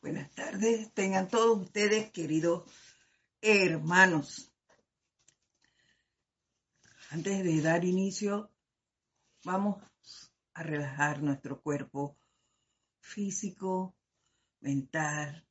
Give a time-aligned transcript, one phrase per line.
[0.00, 2.70] Buenas tardes, tengan todos ustedes, queridos
[3.42, 4.52] hermanos.
[7.10, 8.48] Antes de dar inicio,
[9.42, 9.82] vamos
[10.54, 12.16] a relajar nuestro cuerpo
[13.00, 13.96] físico,
[14.60, 15.44] mental,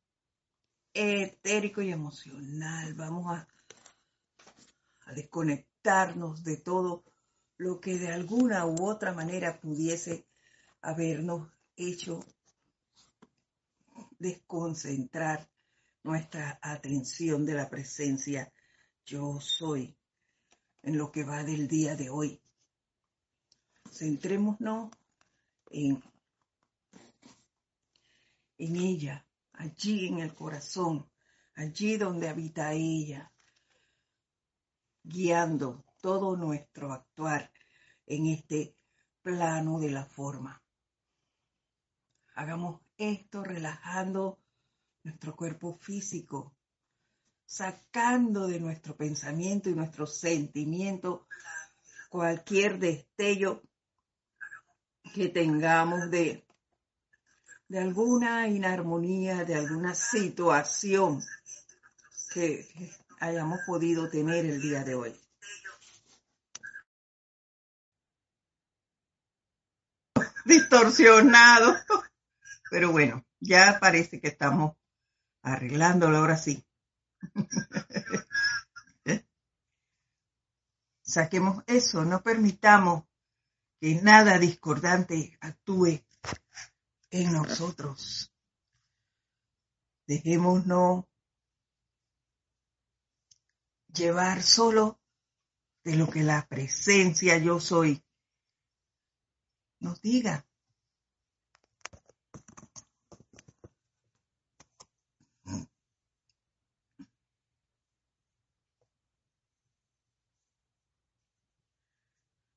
[0.93, 2.93] etérico y emocional.
[2.93, 3.49] Vamos a,
[5.07, 7.03] a desconectarnos de todo
[7.57, 10.25] lo que de alguna u otra manera pudiese
[10.79, 12.21] habernos hecho
[14.19, 15.49] desconcentrar
[16.03, 18.51] nuestra atención de la presencia
[19.05, 19.97] yo soy
[20.83, 22.41] en lo que va del día de hoy.
[23.89, 24.91] Centrémonos
[25.71, 26.03] en,
[28.57, 31.09] en ella, allí en el corazón,
[31.55, 33.31] allí donde habita ella,
[35.03, 37.51] guiando todo nuestro actuar
[38.05, 38.75] en este
[39.21, 40.61] plano de la forma.
[42.35, 44.39] Hagamos esto relajando
[45.03, 46.55] nuestro cuerpo físico,
[47.45, 51.27] sacando de nuestro pensamiento y nuestro sentimiento
[52.09, 53.61] cualquier destello
[55.13, 56.45] que tengamos de,
[57.67, 61.23] de alguna inarmonía, de alguna situación
[62.33, 62.67] que
[63.19, 65.15] hayamos podido tener el día de hoy.
[70.45, 71.75] Distorsionado.
[72.69, 74.75] Pero bueno, ya parece que estamos
[75.41, 76.65] arreglándolo ahora sí.
[81.01, 83.05] Saquemos eso, no permitamos
[83.79, 86.03] que nada discordante actúe
[87.09, 88.33] en nosotros.
[90.05, 91.05] Dejémonos
[93.93, 94.99] llevar solo
[95.83, 98.03] de lo que la presencia yo soy
[99.79, 100.45] nos diga.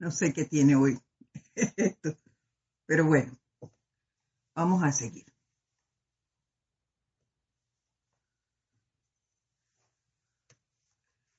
[0.00, 0.98] No sé qué tiene hoy
[1.54, 2.18] esto,
[2.86, 3.38] pero bueno,
[4.54, 5.26] vamos a seguir.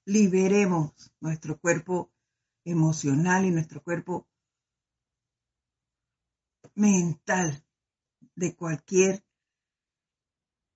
[0.06, 2.12] Liberemos nuestro cuerpo
[2.64, 4.28] emocional y nuestro cuerpo
[6.76, 7.66] mental
[8.36, 9.24] de cualquier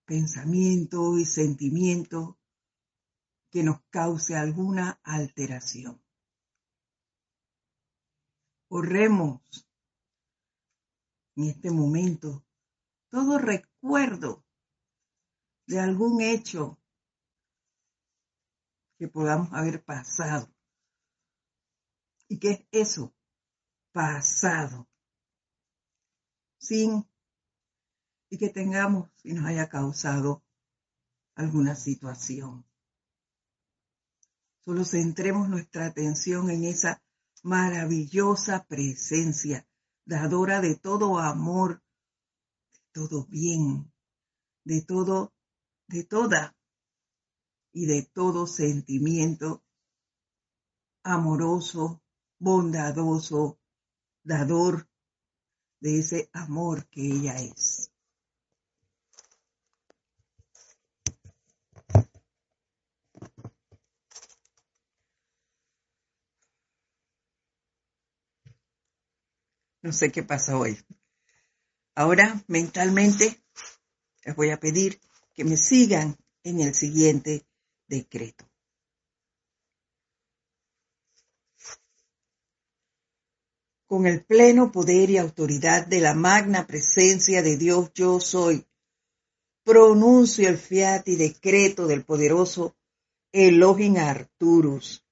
[0.05, 2.39] pensamiento y sentimiento
[3.51, 6.04] que nos cause alguna alteración.
[8.67, 9.41] Corremos
[11.35, 12.45] en este momento
[13.09, 14.43] todo recuerdo
[15.67, 16.79] de algún hecho
[18.97, 20.53] que podamos haber pasado.
[22.27, 23.13] ¿Y qué es eso?
[23.91, 24.87] Pasado.
[26.57, 27.07] Sin
[28.29, 30.43] y que tengamos y nos haya causado
[31.35, 32.65] alguna situación.
[34.65, 37.04] Solo centremos nuestra atención en esa
[37.45, 39.67] maravillosa presencia,
[40.03, 41.83] dadora de todo amor,
[42.73, 43.93] de todo bien,
[44.63, 45.31] de todo,
[45.87, 46.57] de toda
[47.71, 49.63] y de todo sentimiento
[51.03, 52.01] amoroso,
[52.39, 53.59] bondadoso,
[54.23, 54.89] dador
[55.79, 57.91] de ese amor que ella es.
[69.85, 70.79] No sé qué pasa hoy.
[71.93, 73.39] Ahora, mentalmente,
[74.23, 74.99] les voy a pedir
[75.35, 77.45] que me sigan en el siguiente
[77.87, 78.49] decreto.
[83.85, 88.65] Con el pleno poder y autoridad de la magna presencia de Dios yo soy,
[89.63, 92.75] pronuncio el fiat y decreto del poderoso
[93.31, 95.05] Elohim Arturus,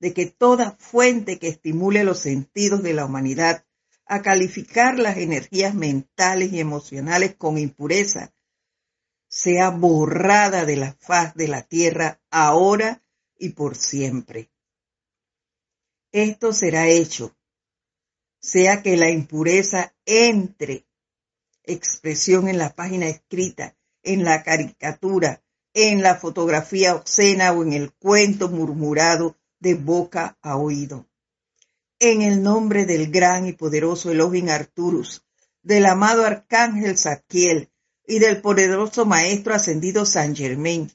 [0.00, 3.64] de que toda fuente que estimule los sentidos de la humanidad
[4.10, 8.34] a calificar las energías mentales y emocionales con impureza,
[9.28, 13.04] sea borrada de la faz de la tierra ahora
[13.38, 14.50] y por siempre.
[16.10, 17.36] Esto será hecho,
[18.40, 20.88] sea que la impureza entre,
[21.62, 27.92] expresión en la página escrita, en la caricatura, en la fotografía obscena o en el
[27.92, 31.09] cuento murmurado de boca a oído
[32.00, 35.24] en el nombre del gran y poderoso Elohim Arturus,
[35.62, 37.70] del amado arcángel Saquiel
[38.06, 40.90] y del poderoso maestro ascendido San Germain.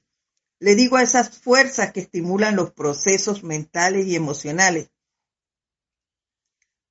[0.60, 4.90] Le digo a esas fuerzas que estimulan los procesos mentales y emocionales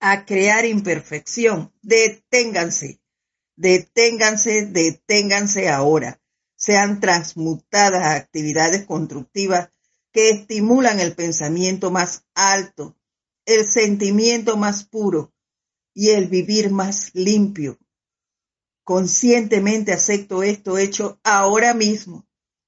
[0.01, 3.01] a crear imperfección, deténganse,
[3.57, 6.21] Deténganse, deténganse ahora.
[6.57, 9.71] Sean transmutadas actividades constructivas
[10.13, 12.97] que estimulan el pensamiento más alto,
[13.47, 15.33] el sentimiento más puro
[15.93, 17.79] y el vivir más limpio.
[18.83, 22.27] Conscientemente acepto esto hecho ahora mismo,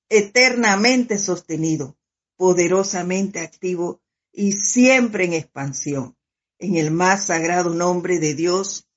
[0.08, 1.98] eternamente sostenido,
[2.36, 4.00] poderosamente activo
[4.32, 6.16] y siempre en expansión.
[6.58, 8.88] En el más sagrado nombre de Dios,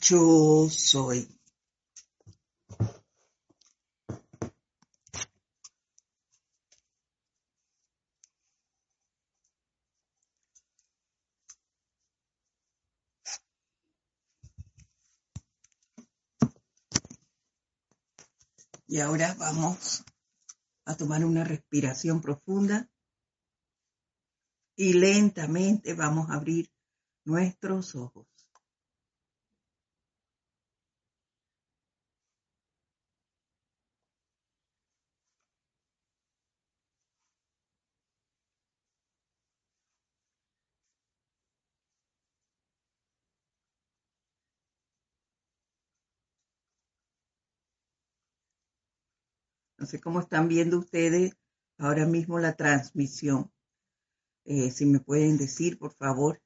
[0.00, 1.37] yo soy.
[18.88, 20.02] Y ahora vamos
[20.86, 22.88] a tomar una respiración profunda
[24.74, 26.72] y lentamente vamos a abrir
[27.26, 28.26] nuestros ojos.
[49.88, 51.36] Sé cómo están viendo ustedes
[51.78, 53.50] ahora mismo la transmisión.
[54.44, 56.40] Eh, si me pueden decir, por favor.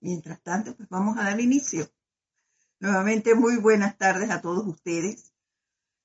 [0.00, 1.90] Mientras tanto, pues vamos a dar inicio.
[2.80, 5.35] Nuevamente, muy buenas tardes a todos ustedes.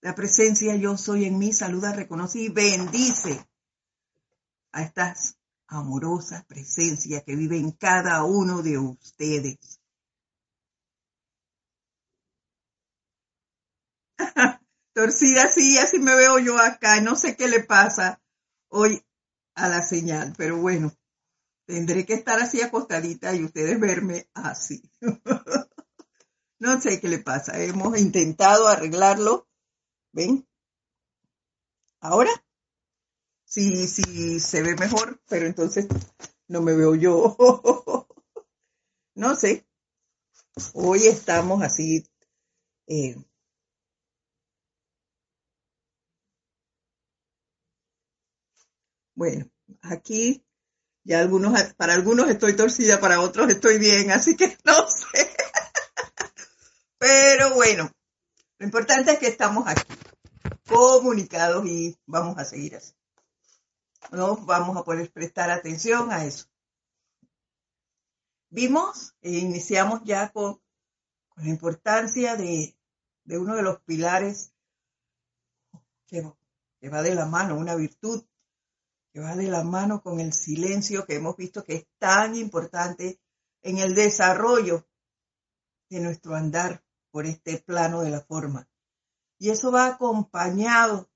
[0.01, 3.47] La presencia yo soy en mí saluda, reconoce y bendice
[4.71, 5.37] a estas
[5.67, 9.79] amorosas presencias que vive en cada uno de ustedes.
[14.93, 16.99] Torcida, sí, así me veo yo acá.
[16.99, 18.19] No sé qué le pasa
[18.69, 19.05] hoy
[19.53, 20.91] a la señal, pero bueno,
[21.67, 24.81] tendré que estar así acostadita y ustedes verme así.
[26.59, 27.61] no sé qué le pasa.
[27.61, 29.47] Hemos intentado arreglarlo
[30.13, 30.47] ¿Ven?
[31.99, 32.31] Ahora
[33.45, 35.87] sí, sí se ve mejor, pero entonces
[36.47, 37.35] no me veo yo.
[39.15, 39.65] no sé.
[40.73, 42.05] Hoy estamos así.
[42.87, 43.15] Eh,
[49.15, 49.49] bueno,
[49.81, 50.43] aquí
[51.03, 55.29] ya algunos, para algunos estoy torcida, para otros estoy bien, así que no sé.
[56.97, 57.91] Pero bueno,
[58.59, 59.93] lo importante es que estamos aquí,
[60.71, 62.93] comunicados y vamos a seguir así.
[64.11, 66.47] No vamos a poder prestar atención a eso.
[68.49, 70.61] Vimos e iniciamos ya con,
[71.35, 72.75] la importancia de,
[73.25, 74.53] uno de los pilares
[76.07, 76.29] que,
[76.79, 78.23] que va de la mano, una virtud
[79.13, 83.19] que va de la mano con el silencio que hemos visto que es tan importante
[83.61, 84.87] en el desarrollo
[85.89, 88.70] de nuestro andar por este plano de la forma.
[89.41, 91.09] Y eso va acompañado.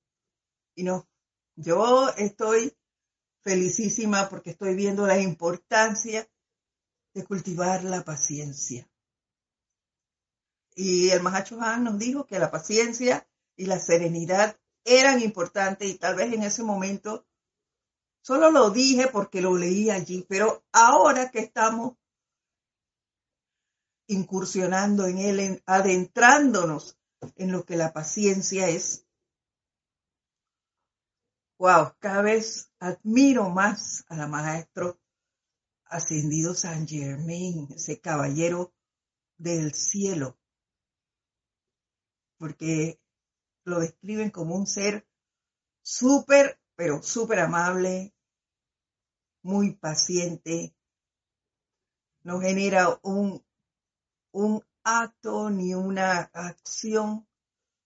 [0.74, 1.07] Y no,
[1.56, 2.75] yo estoy
[3.44, 6.27] felicísima porque estoy viendo la importancia
[7.13, 8.89] de cultivar la paciencia.
[10.74, 16.00] Y el Mahacho Han nos dijo que la paciencia y la serenidad eran importantes y
[16.00, 17.28] tal vez en ese momento
[18.23, 21.94] solo lo dije porque lo leí allí, pero ahora que estamos
[24.07, 26.97] incursionando en él, adentrándonos
[27.36, 29.06] en lo que la paciencia es.
[31.57, 35.00] Wow, cada vez admiro más a la maestro
[35.86, 38.74] ascendido San Germain, ese caballero
[39.38, 40.38] del cielo,
[42.38, 43.00] porque
[43.64, 45.07] lo describen como un ser
[45.81, 48.14] súper, pero súper amable,
[49.42, 50.76] muy paciente,
[52.24, 53.45] nos genera un
[54.36, 57.27] un acto ni una acción,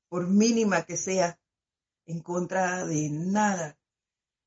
[0.10, 1.40] por mínima que sea,
[2.06, 3.80] en contra de nada.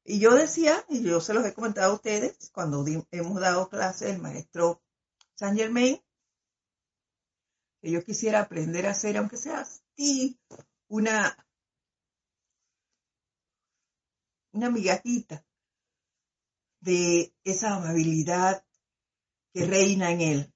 [0.05, 4.11] Y yo decía, y yo se los he comentado a ustedes cuando hemos dado clase
[4.11, 4.83] el maestro
[5.35, 6.01] Saint Germain,
[7.81, 10.39] que yo quisiera aprender a hacer, aunque sea así,
[10.89, 11.37] una,
[14.53, 15.45] una migajita
[16.81, 18.65] de esa amabilidad
[19.53, 20.55] que reina en él.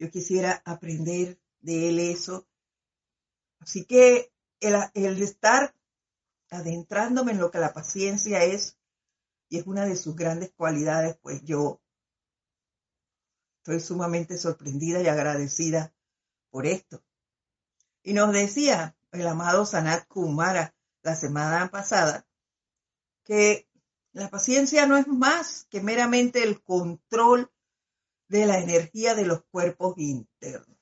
[0.00, 2.48] Yo quisiera aprender de él eso.
[3.58, 5.74] Así que el, estar
[6.48, 8.78] adentrándome en lo que la paciencia es,
[9.50, 11.82] y es una de sus grandes cualidades, pues yo
[13.58, 15.92] estoy sumamente sorprendida y agradecida
[16.48, 17.04] por esto.
[18.02, 22.26] Y nos decía el amado Sanat Kumara la semana pasada,
[23.22, 23.68] que
[24.12, 27.52] la paciencia no es más que meramente el control
[28.30, 30.78] de la energía de los cuerpos internos.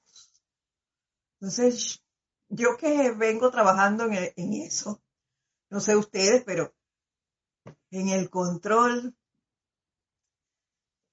[1.40, 2.04] Entonces,
[2.50, 5.02] yo que vengo trabajando en, eso,
[5.70, 6.74] no sé ustedes, pero
[7.90, 9.16] en el control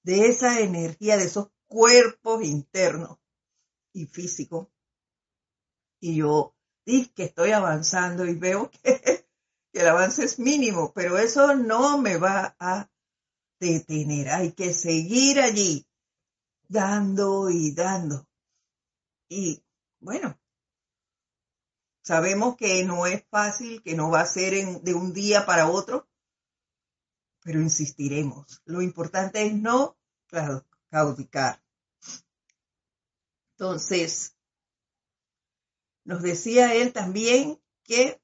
[0.02, 3.18] de esa energía, de esos cuerpos internos
[3.94, 4.68] y físicos.
[6.00, 9.26] Y yo dije que estoy avanzando y veo que,
[9.72, 12.90] el avance es mínimo, pero eso no me va a
[13.58, 14.28] detener.
[14.28, 15.85] Hay que seguir allí,
[16.68, 18.26] dando y dando.
[19.28, 19.62] Y
[20.00, 20.38] bueno,
[22.02, 26.08] sabemos que no es fácil, que no va a ser de un día para otro,
[27.42, 28.62] pero insistiremos.
[28.64, 29.96] Lo importante es no
[30.90, 31.62] claudicar.
[33.52, 34.36] Entonces,
[36.04, 38.20] nos decía él también que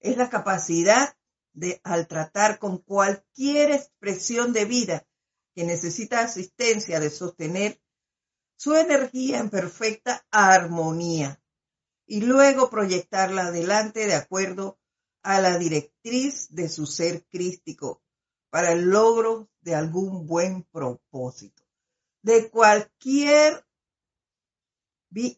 [0.00, 1.16] es la capacidad
[1.52, 5.06] de, al tratar con cualquier expresión de vida
[5.54, 7.80] que necesita asistencia, de sostener
[8.56, 11.42] su energía en perfecta armonía
[12.06, 14.78] y luego proyectarla adelante de acuerdo
[15.22, 18.02] a la directriz de su ser crístico
[18.50, 21.62] para el logro de algún buen propósito.
[22.22, 23.64] De cualquier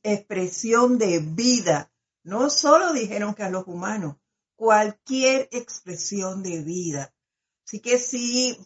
[0.02, 1.92] expresión de vida.
[2.22, 4.16] No solo dijeron que a los humanos,
[4.56, 7.14] cualquier expresión de vida.
[7.66, 8.58] Así que si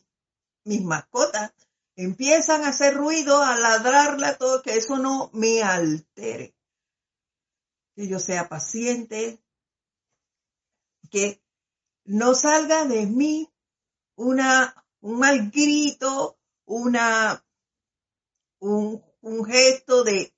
[0.69, 1.53] mis mascotas
[1.97, 6.55] empiezan a hacer ruido, a ladrarla, todo, que eso no me altere.
[7.97, 9.43] Que yo sea paciente,
[11.11, 11.43] que
[12.05, 13.53] no salga de mí
[14.15, 17.45] una, un mal grito, una,
[18.61, 19.03] un,
[19.45, 20.33] gesto de,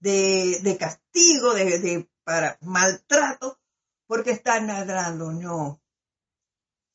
[0.00, 3.60] de, castigo, de, para maltrato,
[4.08, 5.80] porque están ladrando, no.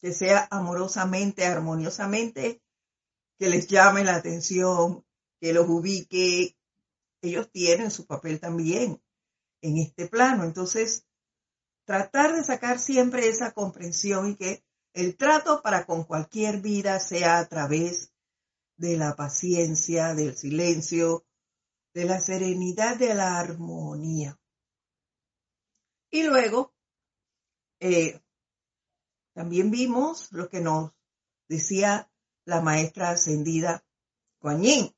[0.02, 2.61] Que sea amorosamente, armoniosamente,
[3.42, 5.04] que les llame la atención,
[5.40, 6.56] que los ubique.
[7.24, 9.02] Ellos tienen su papel también
[9.64, 10.44] en este plano.
[10.44, 11.08] Entonces,
[11.84, 17.40] tratar de sacar siempre esa comprensión y que el trato para con cualquier vida sea
[17.40, 18.14] a través
[18.78, 21.26] de la paciencia, del silencio,
[21.96, 24.40] de la serenidad, de la armonía.
[26.12, 26.76] Y luego,
[27.80, 28.22] eh,
[29.34, 30.92] también vimos lo que nos
[31.50, 32.11] decía
[32.46, 33.84] la maestra ascendida
[34.44, 34.96] Yin.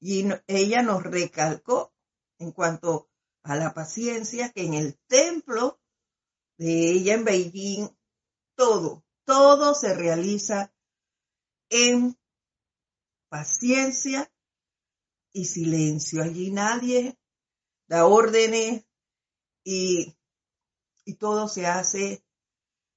[0.00, 1.92] Y ella nos recalcó
[2.38, 3.08] en cuanto
[3.44, 5.80] a la paciencia que en el templo
[6.58, 7.88] de ella en Beijing,
[8.56, 10.72] todo, todo se realiza
[11.70, 12.18] en
[13.28, 14.30] paciencia
[15.32, 16.22] y silencio.
[16.22, 17.16] Allí nadie
[17.86, 18.84] da órdenes
[19.64, 20.16] y,
[21.04, 22.24] y todo se hace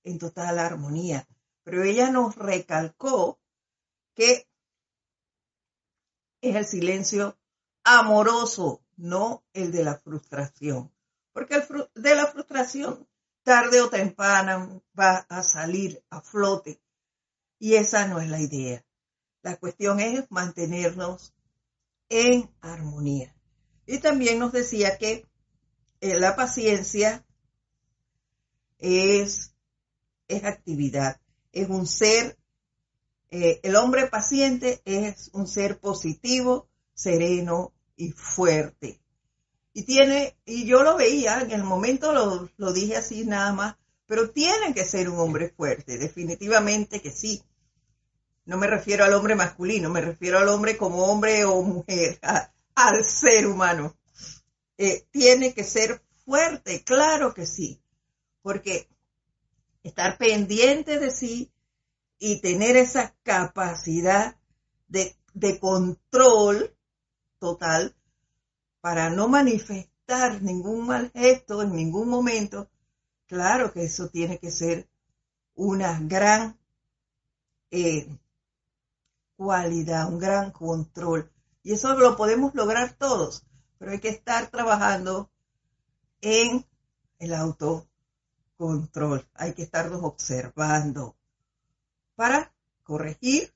[0.04, 1.28] en total armonía.
[1.66, 3.42] Pero ella nos recalcó
[4.14, 4.48] que
[6.40, 7.38] es el silencio
[7.84, 10.94] amoroso, no el de la frustración.
[11.34, 13.08] Porque el de la frustración,
[13.42, 16.80] tarde o temprano, va a salir a flote.
[17.58, 18.86] Y esa no es la idea.
[19.42, 21.34] La cuestión es mantenernos
[22.10, 23.36] en armonía.
[23.88, 25.28] Y también nos decía que
[26.00, 27.26] eh, la paciencia
[28.78, 29.56] es,
[30.28, 31.20] es actividad,
[31.56, 32.38] es un ser,
[33.32, 39.02] eh, el hombre paciente es un ser positivo, sereno y fuerte.
[39.74, 43.76] Y tiene, y yo lo veía, en el momento lo, lo dije así nada más,
[44.06, 47.42] pero tiene que ser un hombre fuerte, definitivamente que sí
[48.46, 52.20] no me refiero al hombre masculino, me refiero al hombre como hombre o mujer,
[52.76, 53.98] al ser humano.
[54.78, 57.82] Eh, tiene que ser fuerte, claro que sí,
[58.42, 58.88] porque
[59.86, 61.52] estar pendiente de sí
[62.18, 64.36] y tener esa capacidad
[64.88, 65.16] de,
[65.60, 66.76] control
[67.40, 67.96] total
[68.82, 72.68] para no manifestar ningún mal gesto en ningún momento,
[73.28, 74.88] claro que eso tiene que ser
[75.54, 76.58] una gran
[77.70, 78.08] eh,
[79.36, 81.32] cualidad, un gran control.
[81.62, 83.46] Y eso lo podemos lograr todos,
[83.78, 85.30] pero hay que estar trabajando
[86.22, 86.66] en
[87.20, 87.34] el
[88.58, 89.28] autocontrol.
[89.34, 91.16] Hay que estarnos observando
[92.16, 93.54] para corregir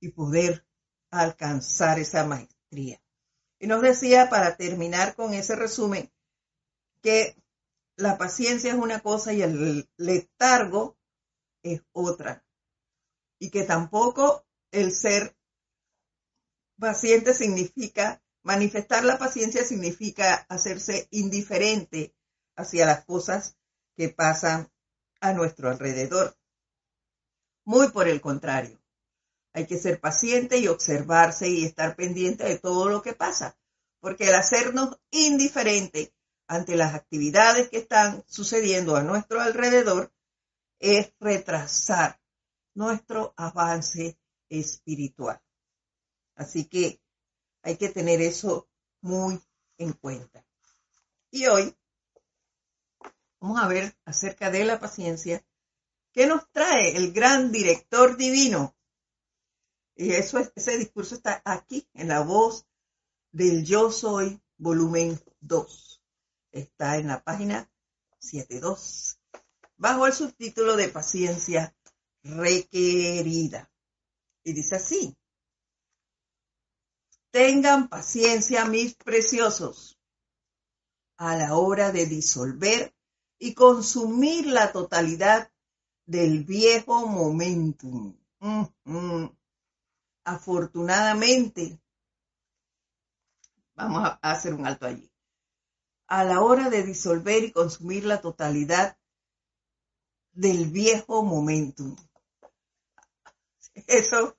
[0.00, 0.64] y poder
[1.10, 3.00] alcanzar esa maestría.
[3.58, 6.10] Y nos decía, para terminar con ese resumen,
[7.02, 7.36] que
[7.96, 10.96] la paciencia es una cosa y el letargo
[11.62, 12.44] es otra.
[13.38, 15.34] Y que tampoco el ser
[16.78, 22.14] paciente significa Manifestar la paciencia significa hacerse indiferente
[22.54, 23.56] hacia las cosas
[23.96, 24.70] que pasan
[25.20, 26.36] a nuestro alrededor.
[27.64, 28.78] Muy por el contrario,
[29.52, 33.56] hay que ser paciente y observarse y estar pendiente de todo lo que pasa,
[34.00, 36.14] porque el hacernos indiferente
[36.46, 40.12] ante las actividades que están sucediendo a nuestro alrededor
[40.78, 42.20] es retrasar
[42.74, 45.40] nuestro avance espiritual.
[46.34, 47.00] Así que
[47.62, 48.68] hay que tener eso
[49.00, 49.40] muy
[49.78, 50.44] en cuenta.
[51.30, 51.74] Y hoy
[53.40, 55.44] vamos a ver acerca de la paciencia
[56.12, 58.74] que nos trae el gran director divino.
[59.94, 62.66] Y eso, ese discurso está aquí en la voz
[63.32, 66.02] del Yo Soy, volumen 2.
[66.52, 67.70] Está en la página
[68.18, 69.20] 72,
[69.76, 71.76] bajo el subtítulo de Paciencia
[72.22, 73.70] requerida.
[74.42, 75.16] Y dice así,
[77.30, 80.00] tengan paciencia, mis preciosos,
[81.18, 82.95] a la hora de disolver
[83.38, 85.50] y consumir la totalidad
[86.06, 88.16] del viejo momentum.
[90.24, 91.80] Afortunadamente,
[93.74, 95.10] vamos a hacer un alto allí.
[96.08, 98.96] A la hora de disolver y consumir la totalidad
[100.32, 101.96] del viejo momentum.
[103.86, 104.38] Eso,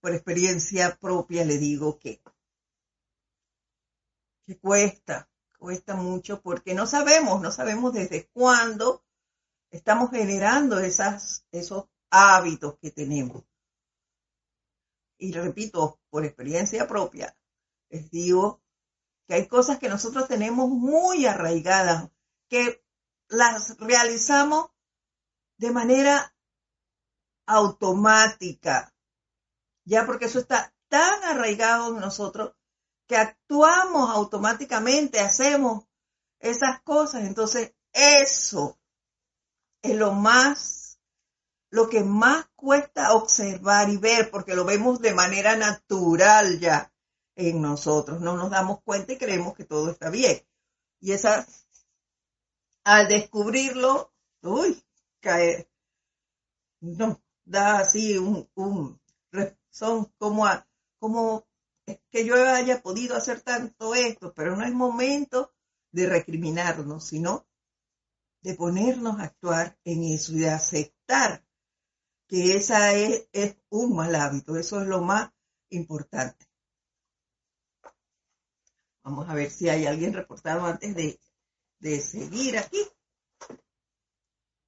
[0.00, 2.22] por experiencia propia, le digo que,
[4.46, 9.04] que cuesta, cuesta mucho porque no sabemos, no sabemos desde cuándo
[9.70, 13.44] estamos generando esas, esos hábitos que tenemos.
[15.18, 17.36] Y repito, por experiencia propia,
[17.88, 18.62] les digo
[19.26, 22.10] que hay cosas que nosotros tenemos muy arraigadas,
[22.48, 22.84] que
[23.28, 24.70] las realizamos
[25.56, 26.34] de manera
[27.46, 28.94] automática,
[29.84, 32.55] ya porque eso está tan arraigado en nosotros
[33.06, 35.84] que actuamos automáticamente, hacemos
[36.40, 37.24] esas cosas.
[37.24, 38.78] Entonces, eso
[39.82, 40.98] es lo más,
[41.70, 46.92] lo que más cuesta observar y ver, porque lo vemos de manera natural ya
[47.34, 48.20] en nosotros.
[48.20, 50.42] No nos damos cuenta y creemos que todo está bien.
[51.00, 51.46] Y esa,
[52.84, 54.82] al descubrirlo, uy,
[55.20, 55.68] caer,
[56.80, 59.00] no, da así un, un
[59.70, 60.66] son como, a,
[60.98, 61.46] como
[62.10, 65.54] que yo haya podido hacer tanto esto, pero no es momento
[65.92, 67.46] de recriminarnos, sino
[68.42, 71.44] de ponernos a actuar en eso y de aceptar
[72.28, 75.30] que esa es, es un mal hábito, eso es lo más
[75.70, 76.46] importante.
[79.02, 81.20] Vamos a ver si hay alguien reportado antes de,
[81.78, 82.82] de seguir aquí.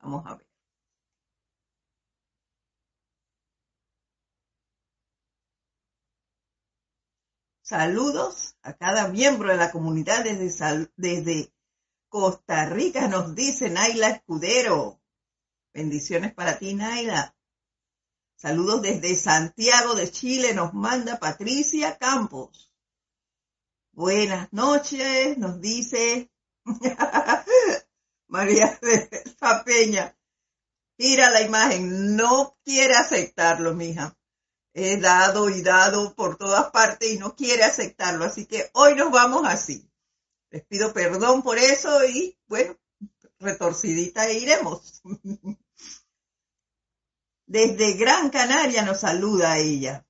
[0.00, 0.47] Vamos a ver.
[7.68, 11.52] Saludos a cada miembro de la comunidad desde,
[12.08, 15.02] Costa Rica, nos dice Naila Escudero.
[15.74, 17.36] Bendiciones para ti, Naila.
[18.36, 22.72] Saludos desde Santiago de Chile, nos manda Patricia Campos.
[23.92, 26.32] Buenas noches, nos dice
[28.28, 30.16] María de la.
[30.96, 34.17] Mira la imagen, no quiere aceptarlo, mija
[34.78, 38.24] he dado y dado por todas partes y no quiere aceptarlo.
[38.24, 39.90] Así que hoy nos vamos así.
[40.50, 42.78] Les pido perdón por eso y bueno,
[43.38, 45.02] retorcidita iremos.
[47.46, 50.04] Desde Gran Canaria nos saluda ella.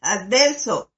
[0.00, 0.90] Adelso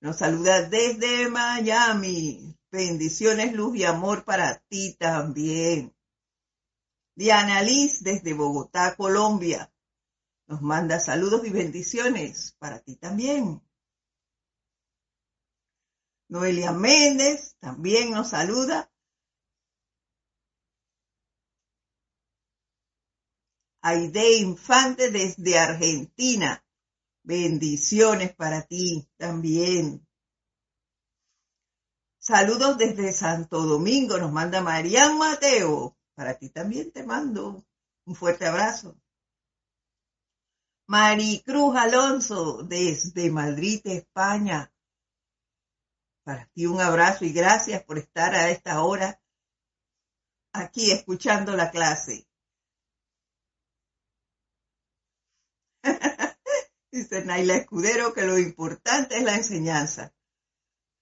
[0.00, 2.54] nos saluda desde Miami.
[2.70, 5.93] Bendiciones, luz y amor para ti también.
[7.16, 9.72] Diana Liz desde Bogotá, Colombia.
[10.46, 13.62] Nos manda saludos y bendiciones para ti también.
[16.28, 18.90] Noelia Méndez también nos saluda.
[23.82, 26.64] Aide Infante desde Argentina.
[27.22, 30.06] Bendiciones para ti también.
[32.18, 35.96] Saludos desde Santo Domingo, nos manda Marian Mateo.
[36.14, 37.64] Para ti también te mando
[38.06, 38.96] un fuerte abrazo.
[40.86, 44.72] Maricruz Alonso, desde Madrid, España.
[46.22, 49.20] Para ti un abrazo y gracias por estar a esta hora
[50.52, 52.28] aquí escuchando la clase.
[56.92, 60.14] Dice Naila Escudero que lo importante es la enseñanza.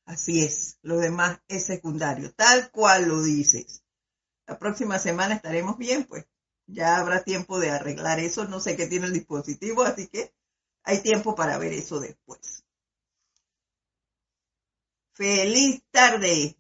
[0.07, 3.82] Así es, lo demás es secundario, tal cual lo dices
[4.47, 6.27] la próxima semana estaremos bien, pues
[6.67, 8.45] ya habrá tiempo de arreglar eso.
[8.47, 10.35] No sé qué tiene el dispositivo, así que
[10.85, 12.65] hay tiempo para ver eso después.
[15.13, 16.57] Feliz tarde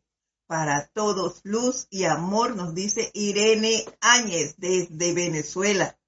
[0.46, 1.40] para todos.
[1.44, 5.98] Luz y amor, nos dice Irene Áñez desde Venezuela.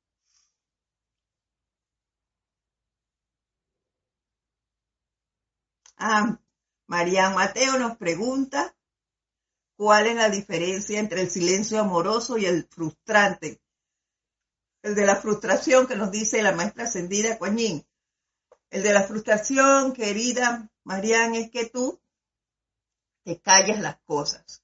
[5.96, 6.38] Ah,
[6.86, 8.76] María Mateo nos pregunta
[9.76, 13.60] cuál es la diferencia entre el silencio amoroso y el frustrante.
[14.82, 17.86] El de la frustración que nos dice la maestra ascendida Coañín.
[18.70, 22.00] El de la frustración, querida Marian, es que tú
[23.24, 24.62] te callas las cosas.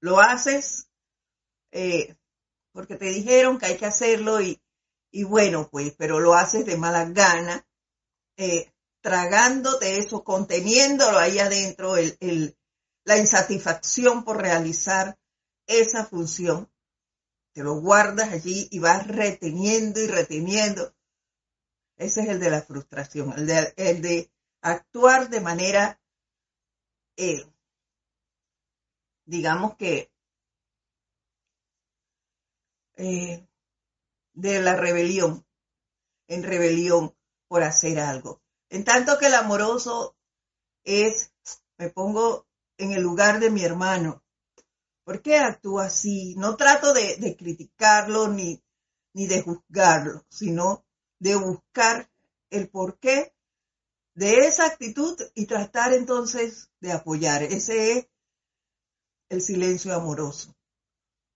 [0.00, 0.88] Lo haces
[1.70, 2.16] eh,
[2.72, 4.60] porque te dijeron que hay que hacerlo y,
[5.24, 7.66] bueno, pues, pero lo haces de mala gana,
[8.36, 12.56] eh, tragándote eso, conteniéndolo ahí adentro, el,
[13.04, 15.18] la insatisfacción por realizar
[15.66, 16.70] esa función.
[17.52, 20.94] Te lo guardas allí y vas reteniendo y reteniendo.
[21.96, 26.00] Ese es el de la frustración, el de, el de actuar de manera
[27.16, 27.46] eh,
[29.24, 30.10] digamos que,
[32.96, 33.46] eh,
[34.34, 35.46] de la rebelión,
[36.26, 37.14] en rebelión
[37.48, 38.42] por hacer algo.
[38.70, 40.16] En tanto que el amoroso
[40.84, 41.32] es,
[41.76, 42.46] me pongo
[42.78, 44.22] en el lugar de mi hermano.
[45.04, 46.34] ¿Por qué actúa así?
[46.36, 48.62] No trato de, criticarlo ni,
[49.14, 50.84] ni de juzgarlo, sino
[51.18, 52.10] de buscar
[52.50, 53.34] el porqué
[54.14, 57.42] de esa actitud y tratar entonces de apoyar.
[57.42, 58.08] Ese es
[59.28, 60.54] el silencio amoroso.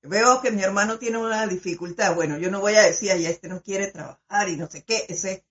[0.03, 2.15] Veo que mi hermano tiene una dificultad.
[2.15, 5.05] Bueno, yo no voy a decir, ya este no quiere trabajar y no sé qué.
[5.09, 5.45] Ese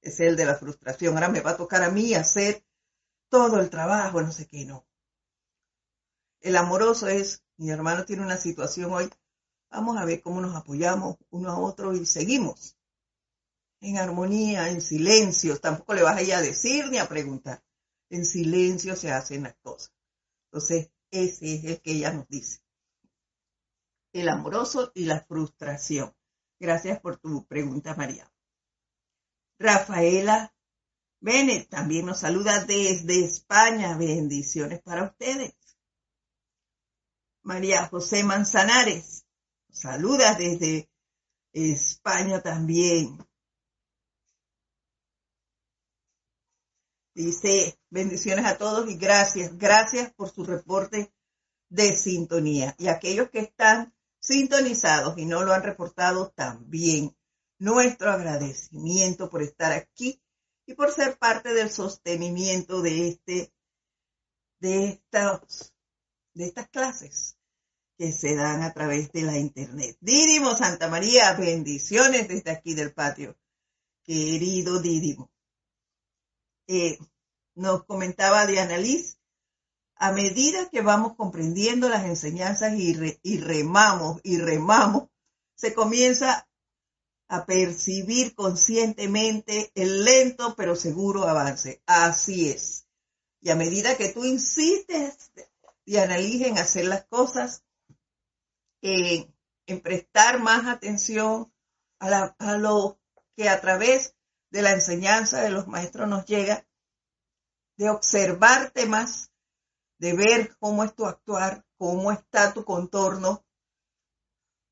[0.00, 1.14] es el de la frustración.
[1.14, 2.64] Ahora me va a tocar a mí hacer
[3.28, 4.87] todo el trabajo, no sé qué, no.
[6.40, 9.10] El amoroso es, mi hermano tiene una situación hoy,
[9.70, 12.76] vamos a ver cómo nos apoyamos uno a otro y seguimos.
[13.80, 15.58] En armonía, en silencio.
[15.58, 17.62] Tampoco le vas a ir a decir ni a preguntar.
[18.10, 19.92] En silencio se hacen las cosas.
[20.46, 22.60] Entonces, ese es el que ella nos dice.
[24.12, 26.14] El amoroso y la frustración.
[26.58, 28.32] Gracias por tu pregunta, María.
[29.58, 30.54] Rafaela
[31.20, 33.96] Bennett también nos saluda desde España.
[33.96, 35.57] Bendiciones para ustedes.
[37.48, 39.24] María José Manzanares
[39.70, 40.90] saluda desde
[41.54, 43.26] España también.
[47.14, 51.10] Dice, bendiciones a todos y gracias, gracias por su reporte
[51.70, 52.74] de sintonía.
[52.78, 57.16] Y aquellos que están sintonizados y no lo han reportado también,
[57.58, 60.20] nuestro agradecimiento por estar aquí
[60.66, 63.54] y por ser parte del sostenimiento de este,
[64.60, 65.72] de estas,
[66.34, 67.37] de estas clases
[67.98, 69.96] que se dan a través de la internet.
[70.00, 73.36] Didimo Santa María, bendiciones desde aquí del patio.
[74.04, 75.28] Querido Didimo.
[76.68, 76.98] Eh,
[77.56, 79.18] nos comentaba Diana Liz,
[79.96, 85.08] a medida que vamos comprendiendo las enseñanzas y, y remamos y remamos,
[85.56, 86.48] se comienza
[87.26, 91.82] a percibir conscientemente el lento pero seguro avance.
[91.84, 92.86] Así es.
[93.40, 95.32] Y a medida que tú insistes,
[95.84, 97.64] Diana Liz, en hacer las cosas,
[98.82, 99.34] en,
[99.82, 101.52] prestar más atención
[102.00, 103.00] a, a lo
[103.36, 104.16] que a través
[104.50, 106.66] de la enseñanza de los maestros nos llega,
[107.76, 109.30] de observarte más,
[109.98, 113.44] de ver cómo es tu actuar, cómo está tu contorno,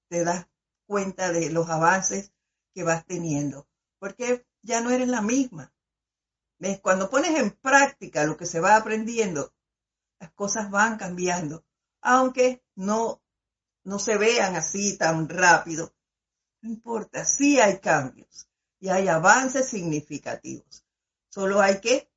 [0.09, 0.49] te das
[0.87, 2.33] cuenta de los avances
[2.75, 5.73] que vas teniendo, porque ya no eres la misma.
[6.59, 6.81] ¿Ves?
[6.81, 9.53] Cuando pones en práctica lo que se va aprendiendo,
[10.19, 11.64] las cosas van cambiando,
[12.01, 13.23] aunque no,
[13.87, 15.94] no se vean así tan rápido.
[16.62, 18.49] No importa, sí hay cambios
[18.81, 20.85] y hay avances significativos.
[21.29, 22.11] Solo hay que,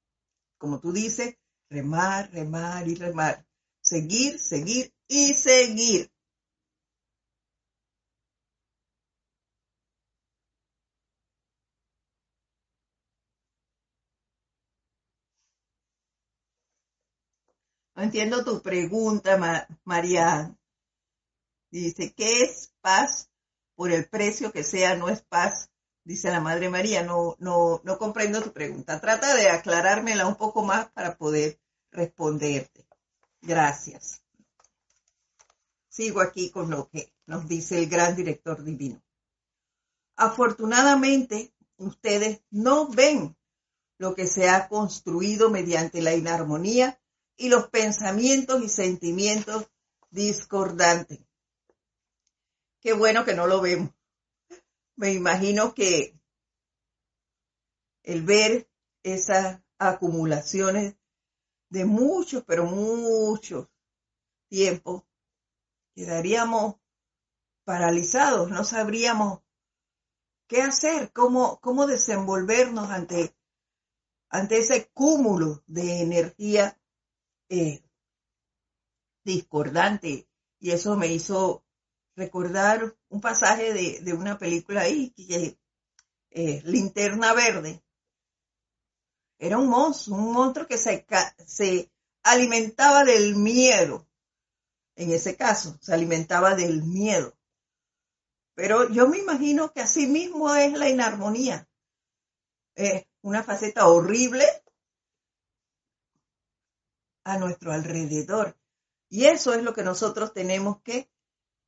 [0.57, 1.35] como tú dices,
[1.69, 3.45] remar, remar y remar.
[3.81, 6.11] Seguir, seguir y seguir.
[17.95, 19.37] No entiendo tu pregunta,
[19.83, 20.58] María.
[21.71, 23.29] Dice, ¿qué es paz?
[23.75, 25.69] Por el precio que sea, no es paz
[26.09, 28.99] dice la Madre María, no, no, no comprendo tu pregunta.
[28.99, 31.59] Trata de aclarármela un poco más para poder
[31.91, 32.87] responderte.
[33.41, 34.23] Gracias.
[35.87, 38.99] Sigo aquí con lo que nos dice el gran director divino.
[40.15, 43.37] Afortunadamente, ustedes no ven
[43.99, 46.99] lo que se ha construido mediante la inarmonía
[47.37, 49.69] y los pensamientos y sentimientos
[50.09, 51.19] discordantes.
[52.81, 53.89] Qué bueno que no lo vemos
[54.99, 56.19] me imagino que
[58.03, 58.69] el ver
[59.01, 60.97] esas acumulaciones
[61.69, 63.69] de muchos, pero muchos
[64.49, 65.03] tiempos,
[65.95, 66.75] quedaríamos
[67.63, 69.39] paralizados, no sabríamos
[70.47, 73.33] qué hacer, cómo, cómo desenvolvernos ante,
[74.27, 76.77] ante ese cúmulo de energía
[77.47, 77.81] eh,
[79.23, 80.27] discordante.
[80.59, 81.63] Y eso me hizo
[82.19, 85.57] recordar un pasaje de, una película ahí, que
[86.31, 87.81] eh, Linterna Verde.
[89.39, 91.05] Era un monstruo, un monstruo que se,
[91.47, 91.89] se
[92.23, 94.05] alimentaba del miedo.
[94.95, 97.33] En ese caso, se alimentaba del miedo.
[98.53, 101.69] Pero yo me imagino que así mismo es la inarmonía.
[102.75, 104.45] Es una faceta horrible
[107.23, 108.57] a nuestro alrededor.
[109.07, 111.09] Y eso es lo que nosotros tenemos que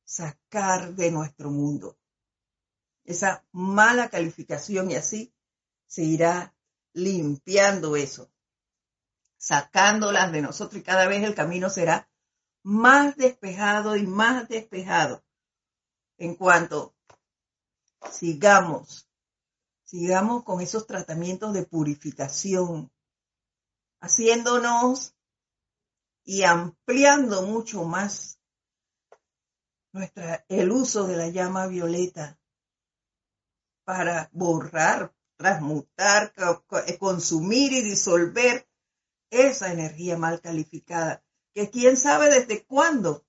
[0.04, 1.98] sacar de nuestro mundo.
[3.04, 5.34] Esa mala calificación y así
[5.86, 6.54] se irá
[6.92, 8.30] limpiando eso,
[9.36, 12.08] sacándolas de nosotros y cada vez el camino será
[12.62, 15.24] más despejado y más despejado
[16.18, 16.94] en cuanto
[18.10, 19.08] sigamos,
[19.84, 22.92] sigamos con esos tratamientos de purificación,
[24.00, 25.14] haciéndonos
[26.24, 28.38] y ampliando mucho más
[29.92, 32.38] nuestra, el uso de la llama violeta
[33.84, 36.32] para borrar, transmutar,
[36.86, 38.68] eh, consumir y disolver
[39.30, 41.24] esa energía mal calificada,
[41.54, 43.24] que quién sabe desde cuándo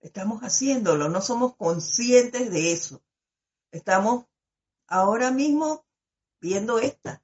[0.00, 3.02] estamos haciéndolo, no somos conscientes de eso.
[3.70, 4.26] Estamos
[4.86, 5.86] ahora mismo
[6.40, 7.22] viendo esta,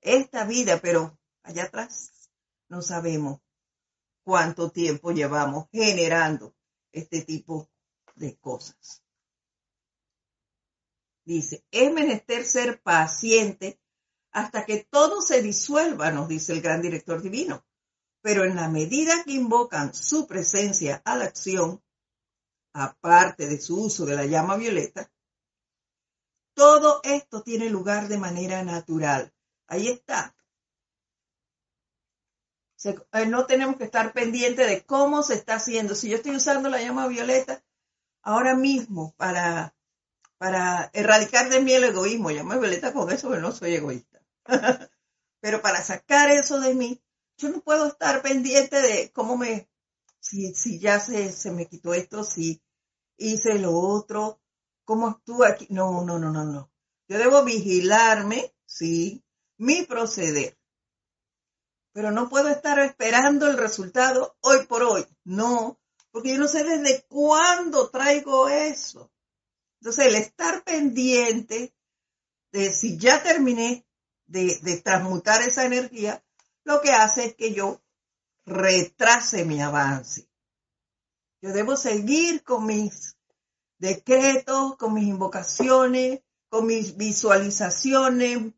[0.00, 2.30] esta vida, pero allá atrás
[2.68, 3.40] no sabemos
[4.24, 6.54] cuánto tiempo llevamos generando
[6.94, 7.68] este tipo
[8.14, 9.02] de cosas.
[11.24, 13.80] Dice, es menester ser paciente
[14.30, 17.64] hasta que todo se disuelva, nos dice el gran director divino.
[18.20, 21.82] Pero en la medida que invocan su presencia a la acción,
[22.72, 25.10] aparte de su uso de la llama violeta,
[26.54, 29.32] todo esto tiene lugar de manera natural.
[29.66, 30.34] Ahí está.
[32.84, 35.94] Eh, no tenemos que estar pendientes de cómo se está haciendo.
[35.94, 37.64] Si yo estoy usando la llama violeta
[38.22, 39.74] ahora mismo para,
[40.36, 44.20] para erradicar de mí el egoísmo, llama violeta con eso, que no soy egoísta.
[45.40, 47.02] Pero para sacar eso de mí,
[47.38, 49.68] yo no puedo estar pendiente de cómo me,
[50.20, 52.62] si, si ya se, se me quitó esto, si
[53.16, 54.40] hice lo otro,
[54.84, 55.66] cómo actúa aquí.
[55.70, 56.70] No, no, no, no, no.
[57.08, 59.24] Yo debo vigilarme, sí,
[59.56, 60.56] mi proceder
[61.94, 65.06] pero no puedo estar esperando el resultado hoy por hoy.
[65.22, 65.80] No,
[66.10, 69.12] porque yo no sé desde cuándo traigo eso.
[69.80, 71.72] Entonces, el estar pendiente
[72.50, 73.86] de si ya terminé
[74.26, 76.24] de, transmutar esa energía,
[76.64, 77.80] lo que hace es que yo
[78.44, 80.28] retrase mi avance.
[81.40, 83.16] Yo debo seguir con mis
[83.78, 88.52] decretos, con mis invocaciones, con mis visualizaciones,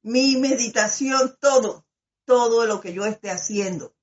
[0.00, 1.83] mi meditación, todo
[2.24, 3.94] todo lo que yo esté haciendo,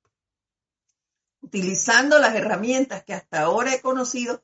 [1.41, 4.43] utilizando las herramientas que hasta ahora he conocido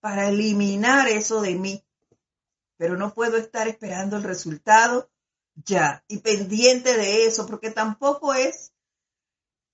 [0.00, 1.84] para eliminar eso de mí.
[2.76, 5.10] Pero no puedo estar esperando el resultado
[5.54, 8.72] ya y pendiente de eso, porque tampoco es,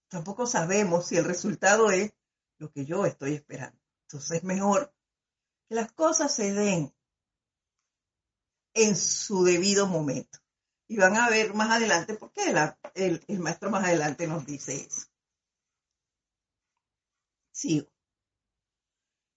[0.09, 2.13] tampoco sabemos si el resultado es
[2.59, 3.79] lo que yo estoy esperando.
[4.03, 4.93] Entonces es mejor
[5.69, 6.95] que las cosas se den
[8.75, 10.39] en su debido momento.
[10.89, 12.55] Y van a ver más adelante por qué
[12.95, 15.07] el, maestro más adelante nos dice eso.
[17.51, 17.89] Sigo.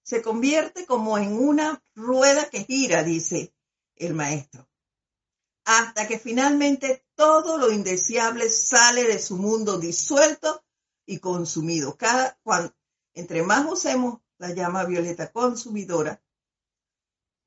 [0.03, 3.53] Se convierte como en una rueda que gira, dice
[3.95, 4.67] el maestro,
[5.65, 10.63] hasta que finalmente todo lo indeseable sale de su mundo disuelto
[11.05, 11.97] y consumido.
[11.97, 12.73] Cada, cuando,
[13.13, 16.21] entre más usemos la llama violeta consumidora,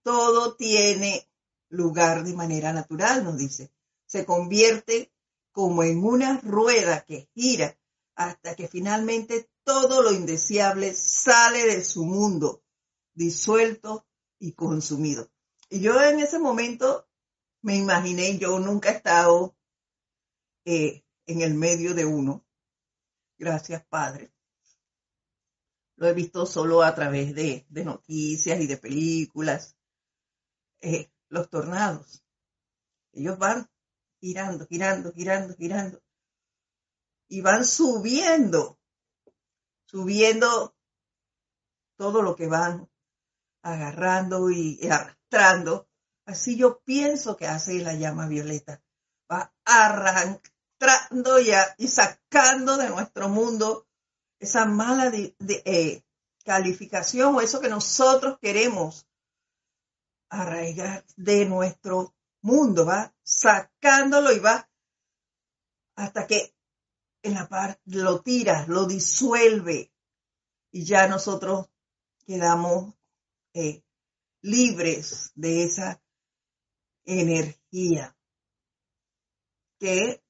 [0.02, 1.28] todo tiene
[1.68, 3.72] lugar de manera natural, nos dice
[4.12, 5.10] se convierte
[5.52, 7.78] como en una rueda que gira
[8.14, 12.62] hasta que finalmente todo lo indeseable sale de su mundo,
[13.14, 14.06] disuelto
[14.38, 15.32] y consumido.
[15.70, 17.08] Y yo en ese momento
[17.62, 19.56] me imaginé, yo nunca he estado
[20.66, 22.44] eh, en el medio de uno.
[23.38, 24.30] Gracias, Padre.
[25.96, 29.74] Lo he visto solo a través de, noticias y de películas.
[30.82, 32.22] Eh, los tornados.
[33.14, 33.72] Ellos van
[34.22, 36.00] girando, girando, girando, girando.
[37.28, 38.78] Y van subiendo,
[39.86, 40.76] subiendo
[41.96, 42.88] todo lo que van
[43.62, 45.88] agarrando y arrastrando.
[46.24, 48.80] Así yo pienso que hace la llama violeta
[49.30, 53.88] va arrancando y, y sacando de nuestro mundo
[54.38, 56.02] esa mala eh,
[56.44, 59.06] calificación o eso que nosotros queremos
[60.28, 64.68] arraigar de nuestro mundo, va sacándolo y va
[65.94, 66.54] hasta que
[67.22, 69.92] en la parte lo tira, lo disuelve
[70.70, 71.68] y ya nosotros
[72.26, 72.94] quedamos
[73.54, 73.84] eh,
[74.40, 76.02] libres de esa
[77.04, 78.16] energía
[79.78, 80.22] que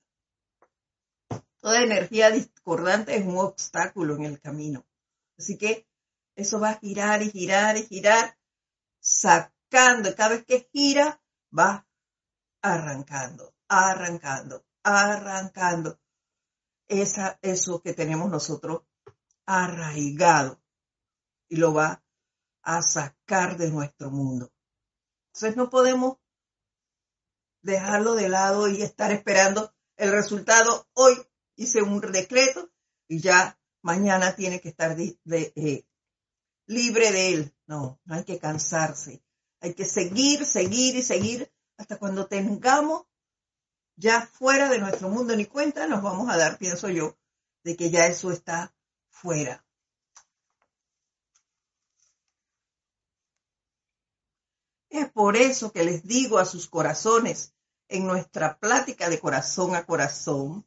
[1.60, 4.84] toda energía discordante es un obstáculo en el camino.
[5.38, 5.86] Así que
[6.34, 8.36] eso va a girar y girar y girar,
[9.00, 10.14] sacando.
[10.16, 11.22] Cada vez que gira,
[11.56, 11.86] va
[12.62, 15.98] arrancando, arrancando, arrancando.
[16.88, 18.82] Esa, eso que tenemos nosotros
[19.46, 20.60] arraigado
[21.48, 22.04] y lo va
[22.62, 24.52] a sacar de nuestro mundo.
[25.28, 26.18] Entonces no podemos
[27.62, 30.86] dejarlo de lado y estar esperando el resultado.
[30.94, 31.14] Hoy
[31.56, 32.70] hice un decreto
[33.08, 35.86] y ya mañana tiene que estar eh,
[36.66, 37.54] libre de él.
[37.66, 39.22] No, no hay que cansarse.
[39.60, 43.06] Hay que seguir, seguir y seguir hasta cuando tengamos
[43.96, 47.16] ya fuera de nuestro mundo ni cuenta nos vamos a dar, pienso yo,
[47.64, 48.74] de que ya eso está
[49.08, 49.64] fuera.
[54.88, 57.54] Es por eso que les digo a sus corazones
[57.88, 60.66] en nuestra plática de corazón a corazón,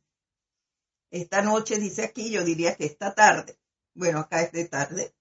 [1.11, 3.59] esta noche dice aquí, yo diría que esta tarde,
[3.93, 5.15] bueno, acá es de tarde,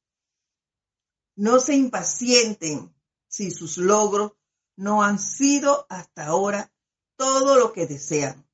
[1.36, 2.94] no se impacienten
[3.28, 4.32] si sus logros
[4.76, 6.72] no han sido hasta ahora
[7.16, 8.46] todo lo que desean,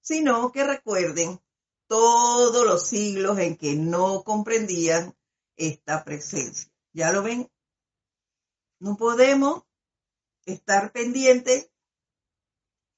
[0.00, 1.40] sino que recuerden
[1.86, 5.16] todos los siglos en que no comprendían
[5.56, 6.70] esta presencia.
[6.92, 7.50] ¿Ya lo ven?
[8.78, 9.64] No podemos
[10.46, 11.70] estar pendientes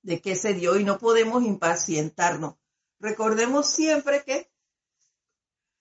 [0.03, 2.57] de qué se dio y no podemos impacientarnos.
[2.99, 4.51] Recordemos siempre que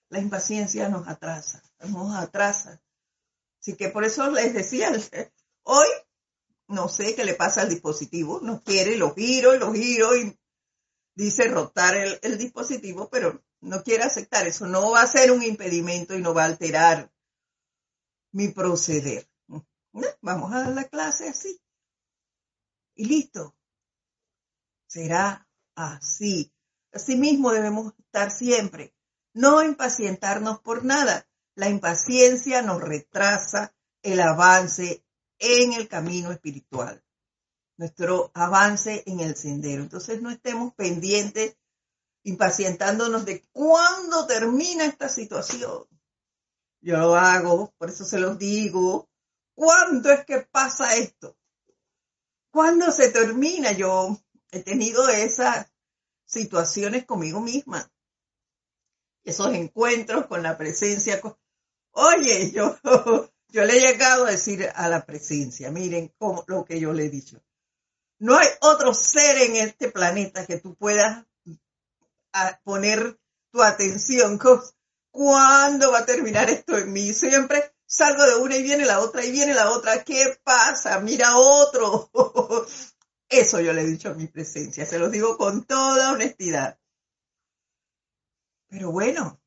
[0.08, 2.82] la impaciencia nos atrasa, nos atrasa.
[3.60, 4.90] Así que por eso les decía,
[5.62, 5.88] hoy
[6.72, 10.36] no sé qué le pasa al dispositivo, no quiere, lo giro lo giro y
[11.14, 14.66] dice rotar el, dispositivo, pero no quiere aceptar eso.
[14.66, 17.12] No va a ser un impedimento y no va a alterar
[18.32, 19.28] mi proceder.
[20.22, 21.60] Vamos a dar la clase así.
[22.94, 23.54] Y listo.
[24.86, 26.52] Será así.
[26.92, 28.94] Así mismo debemos estar siempre.
[29.34, 31.26] No impacientarnos por nada.
[31.54, 35.04] La impaciencia nos retrasa el avance
[35.42, 37.02] en el camino espiritual,
[37.76, 39.82] nuestro avance en el sendero.
[39.82, 41.56] Entonces no estemos pendientes,
[42.22, 45.84] impacientándonos de cuándo termina esta situación.
[46.80, 49.10] Yo lo hago, por eso se los digo.
[49.54, 51.36] ¿Cuándo es que pasa esto?
[52.52, 53.72] ¿Cuándo se termina?
[53.72, 54.16] Yo
[54.52, 55.72] he tenido esas
[56.24, 57.90] situaciones conmigo misma,
[59.24, 61.20] esos encuentros con la presencia.
[61.90, 62.76] Oye, yo
[63.52, 67.04] yo le he llegado a decir a la presencia, miren cómo, lo que yo le
[67.04, 67.42] he dicho.
[68.18, 71.26] No hay otro ser en este planeta que tú puedas
[72.64, 73.18] poner
[73.50, 74.40] tu atención.
[75.10, 77.12] ¿Cuándo va a terminar esto en mí?
[77.12, 80.02] Siempre salgo de una y viene la otra y viene la otra.
[80.02, 80.98] ¿Qué pasa?
[81.00, 82.08] Mira otro.
[83.28, 84.86] Eso yo le he dicho a mi presencia.
[84.86, 86.78] Se lo digo con toda honestidad.
[88.68, 89.42] Pero bueno,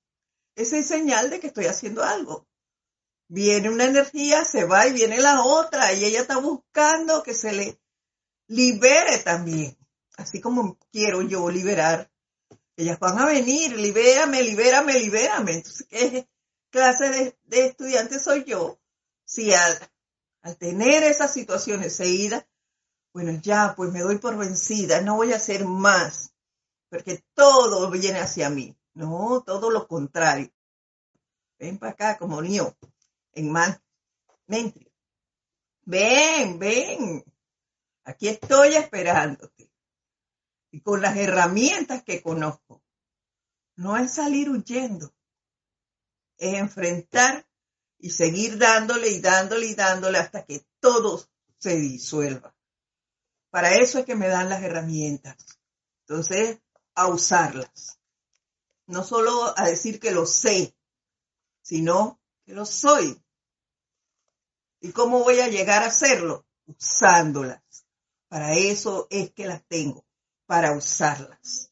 [0.54, 2.48] esa es señal de que estoy haciendo algo
[3.28, 7.54] viene una energía, se va y viene la otra, y ella está buscando que se
[7.54, 7.80] le
[8.48, 9.78] libere también,
[10.18, 12.12] así como quiero yo liberar.
[12.78, 15.54] Ellas van a venir, libérame, libérame, libérame.
[15.54, 16.28] Entonces, ¿qué
[16.70, 18.80] clase de, de estudiante soy yo?
[19.24, 19.80] Si al,
[20.42, 22.46] al tener esas situaciones seguidas,
[23.14, 26.34] bueno, ya, pues me doy por vencida, no voy a hacer más,
[26.90, 28.76] porque todo viene hacia mí.
[28.94, 30.52] No, todo lo contrario.
[31.58, 32.76] Ven para acá como niño
[33.36, 33.80] en más
[34.48, 34.92] mente.
[35.84, 37.24] Ven, ven.
[38.04, 39.72] Aquí estoy esperándote.
[40.72, 42.84] Y con las herramientas que conozco.
[43.76, 45.14] No es salir huyendo.
[46.38, 47.48] Es enfrentar
[47.98, 51.24] y seguir dándole y dándole y dándole hasta que todo
[51.58, 52.56] se disuelva.
[53.50, 55.38] Para eso es que me dan las herramientas.
[56.02, 56.60] Entonces,
[56.94, 58.00] a usarlas.
[58.88, 60.76] No solo a decir que lo sé,
[61.62, 63.25] sino que lo soy.
[64.86, 66.46] ¿Y cómo voy a llegar a hacerlo?
[66.68, 67.60] Usándolas.
[68.28, 70.06] Para eso es que las tengo,
[70.46, 71.72] para usarlas.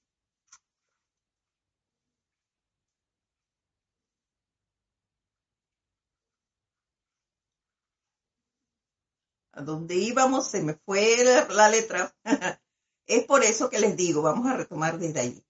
[9.51, 12.15] A donde íbamos se me fue la, letra.
[13.05, 15.45] Es por eso que les digo, vamos a retomar desde ahí,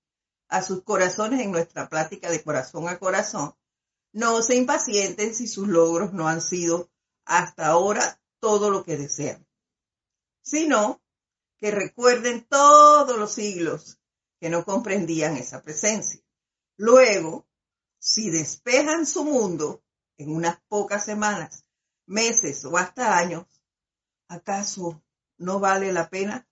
[0.49, 3.55] a sus corazones en nuestra plática de corazón a corazón,
[4.11, 6.89] no se impacienten si sus logros no han sido
[7.25, 9.47] hasta ahora todo lo que desean,
[10.41, 11.01] sino
[11.57, 13.99] que recuerden todos los siglos
[14.39, 16.21] que no comprendían esa presencia.
[16.75, 17.47] Luego,
[17.99, 19.83] si despejan su mundo
[20.17, 21.65] en unas pocas semanas,
[22.05, 23.45] meses o hasta años,
[24.27, 25.01] ¿acaso
[25.37, 26.47] no vale la pena?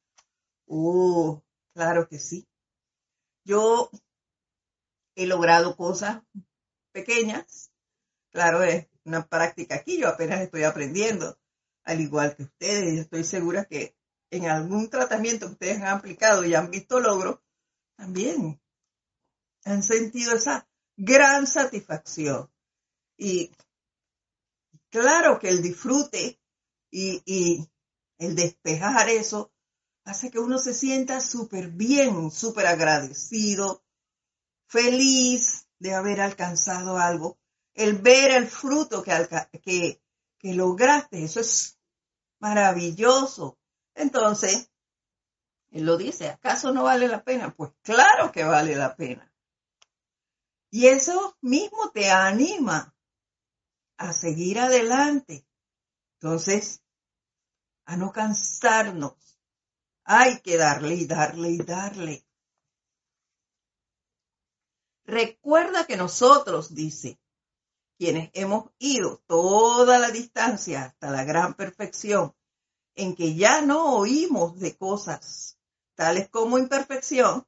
[0.67, 1.43] Oh,
[1.73, 2.47] claro que sí.
[3.43, 3.89] Yo
[5.15, 6.23] he logrado cosas
[6.91, 7.71] pequeñas.
[8.31, 11.37] Claro, es una práctica aquí, yo apenas estoy aprendiendo,
[11.83, 12.95] al igual que ustedes.
[12.95, 13.95] Yo estoy segura que
[14.29, 17.39] en algún tratamiento que ustedes han aplicado y han visto logros,
[17.95, 18.61] también
[19.65, 22.49] han sentido esa gran satisfacción.
[23.17, 23.51] Y
[24.89, 26.39] claro que el disfrute
[26.89, 27.69] y, y
[28.17, 29.51] el despejar eso
[30.03, 33.83] hace que uno se sienta súper bien, súper agradecido,
[34.67, 37.40] feliz de haber alcanzado algo.
[37.73, 39.11] El ver el fruto que,
[39.63, 40.01] que,
[40.37, 41.79] que lograste, eso es
[42.39, 43.57] maravilloso.
[43.95, 44.71] Entonces,
[45.71, 47.53] él lo dice, ¿acaso no vale la pena?
[47.55, 49.31] Pues claro que vale la pena.
[50.69, 52.95] Y eso mismo te anima
[53.97, 55.45] a seguir adelante.
[56.15, 56.81] Entonces,
[57.85, 59.39] a no cansarnos.
[60.03, 62.25] Hay que darle y darle y darle.
[65.05, 67.19] Recuerda que nosotros, dice,
[68.01, 72.35] quienes hemos ido toda la distancia hasta la gran perfección,
[72.95, 75.59] en que ya no oímos de cosas
[75.93, 77.45] tales como imperfección,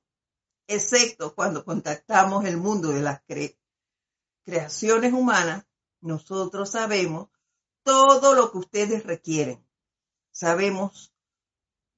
[0.67, 3.23] excepto cuando contactamos el mundo de las
[4.45, 5.65] creaciones humanas,
[6.01, 7.29] nosotros sabemos
[7.81, 9.67] todo lo que ustedes requieren.
[10.29, 11.15] Sabemos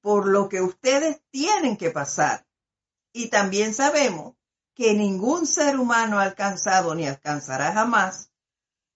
[0.00, 2.46] por lo que ustedes tienen que pasar.
[3.12, 4.34] Y también sabemos
[4.74, 8.30] que ningún ser humano ha alcanzado ni alcanzará jamás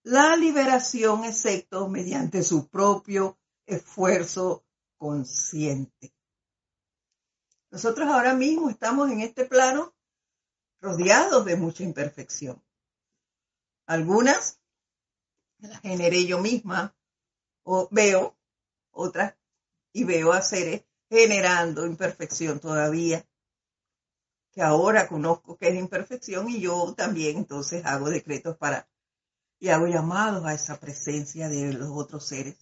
[0.02, 4.64] la liberación excepto mediante su propio esfuerzo
[4.96, 6.14] consciente.
[7.70, 9.94] Nosotros ahora mismo estamos en este plano
[10.80, 12.62] rodeados de mucha imperfección.
[13.86, 14.60] Algunas
[15.58, 16.96] las generé yo misma
[17.62, 18.36] o veo
[18.90, 19.36] otras
[19.92, 23.26] y veo a seres generando imperfección todavía,
[24.52, 28.89] que ahora conozco que es imperfección y yo también entonces hago decretos para
[29.60, 32.56] y hago llamados a esa presencia de los otros seres.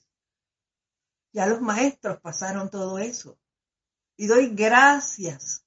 [1.33, 3.39] Ya los maestros pasaron todo eso.
[4.17, 5.65] Y doy gracias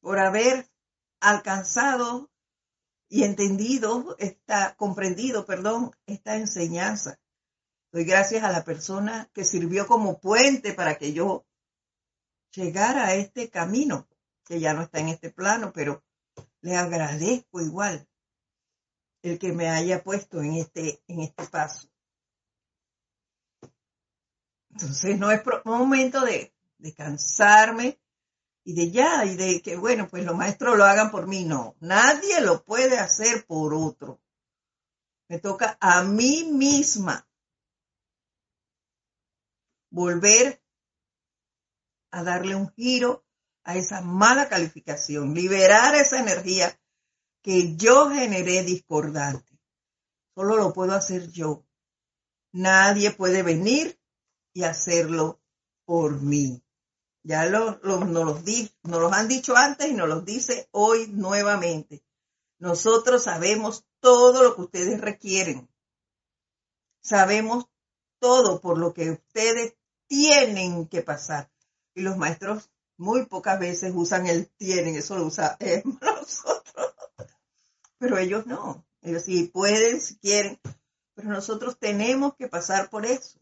[0.00, 0.68] por haber
[1.20, 2.30] alcanzado
[3.08, 7.20] y entendido, esta, comprendido, perdón, esta enseñanza.
[7.92, 11.46] Doy gracias a la persona que sirvió como puente para que yo
[12.50, 14.08] llegara a este camino,
[14.44, 16.02] que ya no está en este plano, pero
[16.60, 18.08] le agradezco igual
[19.24, 21.88] el que me haya puesto en este, en este paso.
[24.70, 26.54] Entonces no es momento de
[26.84, 27.98] de cansarme
[28.62, 31.44] y de ya, y de que, bueno, pues los maestros lo hagan por mí.
[31.44, 34.20] No, nadie lo puede hacer por otro.
[35.28, 37.26] Me toca a mí misma
[39.90, 40.62] volver
[42.10, 43.24] a darle un giro
[43.64, 46.78] a esa mala calificación, liberar esa energía
[47.44, 49.60] que yo generé discordante.
[50.34, 51.66] Solo lo puedo hacer yo.
[52.52, 54.00] Nadie puede venir
[54.54, 55.42] y hacerlo
[55.84, 56.64] por mí.
[57.22, 57.78] Ya lo,
[58.42, 62.02] di, nos los han dicho antes y nos los dice hoy nuevamente.
[62.58, 65.68] Nosotros sabemos todo lo que ustedes requieren.
[67.02, 67.66] Sabemos
[68.20, 69.76] todo por lo que ustedes
[70.06, 71.52] tienen que pasar.
[71.94, 76.53] Y los maestros muy pocas veces usan el tienen, eso lo usa nosotros.
[78.04, 78.86] Pero ellos no.
[79.00, 80.60] Ellos sí pueden, si quieren.
[81.14, 83.40] Pero nosotros tenemos que pasar por eso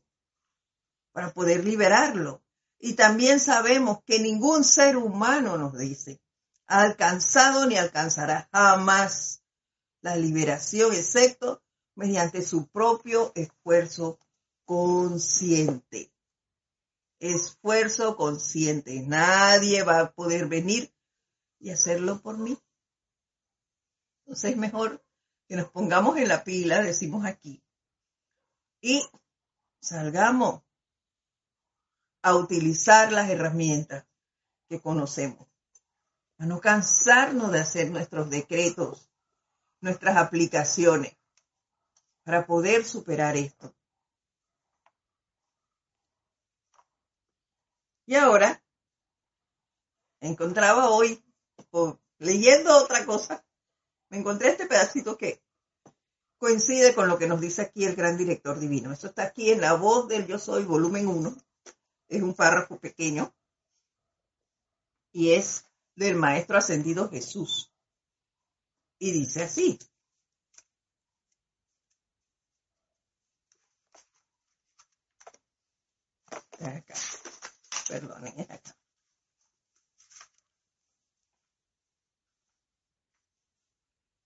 [1.11, 2.45] para poder liberarlo.
[2.79, 6.21] Y también sabemos que ningún ser humano nos dice,
[6.69, 9.43] ha alcanzado ni alcanzará jamás
[10.01, 11.61] la liberación, excepto
[11.97, 14.21] mediante su propio esfuerzo
[14.65, 16.13] consciente.
[17.19, 19.01] Esfuerzo consciente.
[19.01, 20.95] Nadie va a poder venir
[21.59, 22.57] y hacerlo por mí.
[24.33, 25.05] Entonces es mejor
[25.47, 27.63] que nos pongamos en la pila, decimos aquí,
[28.81, 29.07] y
[29.79, 30.63] salgamos
[32.23, 34.07] a utilizar las herramientas
[34.71, 35.47] que conocemos,
[36.39, 39.11] a no cansarnos de hacer nuestros decretos,
[39.83, 41.15] nuestras aplicaciones,
[42.25, 43.77] para poder superar esto.
[48.07, 48.65] Y ahora
[50.21, 51.23] encontraba hoy,
[52.17, 53.45] leyendo otra cosa,
[54.13, 55.43] me encontré este pedacito que
[56.37, 58.93] coincide con lo que nos dice aquí el gran director divino.
[58.93, 61.35] Eso está aquí en la voz del Yo Soy, volumen 1.
[62.09, 63.35] Es un párrafo pequeño.
[65.13, 67.73] Y es del Maestro Ascendido Jesús.
[68.99, 69.79] Y dice así.
[76.61, 76.95] Acá.
[77.89, 78.77] Perdonen, acá.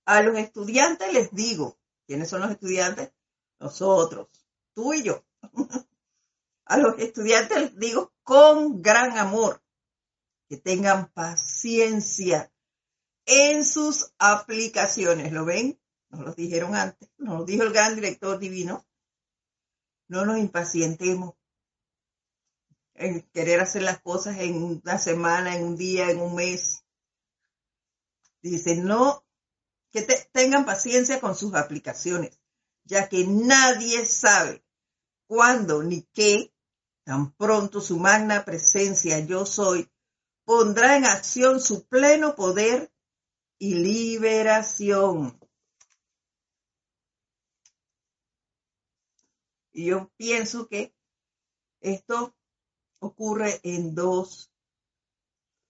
[0.07, 3.12] A los estudiantes les digo, ¿quiénes son los estudiantes?
[3.59, 4.28] Nosotros,
[4.72, 5.24] tú y yo.
[6.64, 9.62] A los estudiantes les digo con gran amor
[10.48, 12.52] que tengan paciencia
[13.24, 15.32] en sus aplicaciones.
[15.32, 15.78] ¿Lo ven?
[16.09, 18.86] Nos lo dijeron antes, nos lo dijo el gran director divino.
[20.09, 21.34] No nos impacientemos
[22.94, 26.84] en querer hacer las cosas en una semana, en un día, en un mes.
[28.40, 29.25] Dice, no
[29.91, 32.41] que tengan paciencia con sus aplicaciones,
[32.84, 34.64] ya que nadie sabe
[35.26, 36.53] cuándo ni qué,
[37.05, 39.91] tan pronto su magna presencia yo soy,
[40.45, 42.93] pondrá en acción su pleno poder
[43.59, 45.39] y liberación.
[49.72, 50.95] Y yo pienso que
[51.80, 52.34] esto
[52.99, 54.51] ocurre en dos,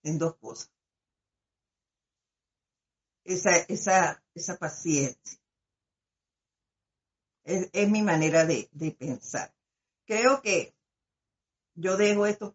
[0.03, 0.76] en dos cosas
[3.27, 5.39] esa, esa, esa paciencia.
[7.45, 8.69] Es, mi manera de,
[8.99, 9.55] pensar.
[10.05, 10.75] Creo que
[11.75, 12.53] yo dejo esto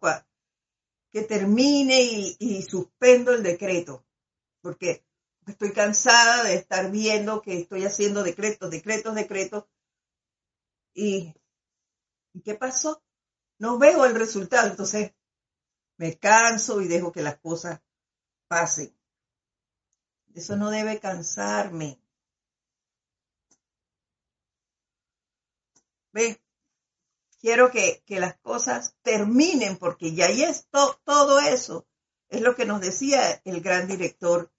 [1.10, 2.02] que termine
[2.38, 4.04] y, suspendo el decreto,
[4.60, 5.04] porque
[5.46, 9.64] estoy cansada de estar viendo que estoy haciendo decretos, decretos, decretos.
[10.94, 11.34] ¿Y,
[12.34, 13.02] ¿y qué pasó?
[13.58, 15.12] No veo el resultado, entonces
[15.96, 17.80] me canso y dejo que las cosas
[18.46, 18.94] pasen.
[20.34, 22.00] Eso no debe cansarme.
[26.12, 26.42] Ve,
[27.40, 31.86] quiero que, las cosas terminen porque ya hay esto, todo eso
[32.28, 34.50] es lo que nos decía el gran director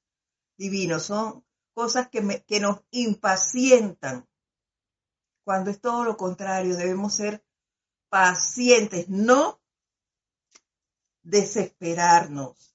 [0.57, 0.99] divino.
[0.99, 1.43] Son
[1.73, 4.27] cosas que, que nos impacientan.
[5.43, 7.43] Cuando es todo lo contrario, debemos ser
[8.09, 9.59] pacientes, no
[11.23, 12.72] desesperarnos.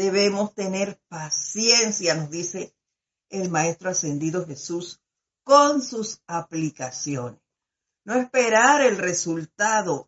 [0.00, 2.74] Debemos tener paciencia, nos dice
[3.28, 5.02] el Maestro Ascendido Jesús,
[5.44, 7.38] con sus aplicaciones.
[8.06, 10.06] No esperar el resultado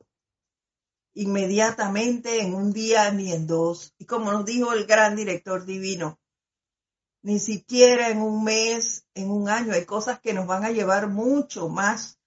[1.12, 3.92] inmediatamente en un día ni en dos.
[3.98, 6.18] Y como nos dijo el gran director divino,
[7.20, 9.74] ni siquiera en un mes, en un año.
[9.74, 12.18] Hay cosas que nos van a llevar mucho más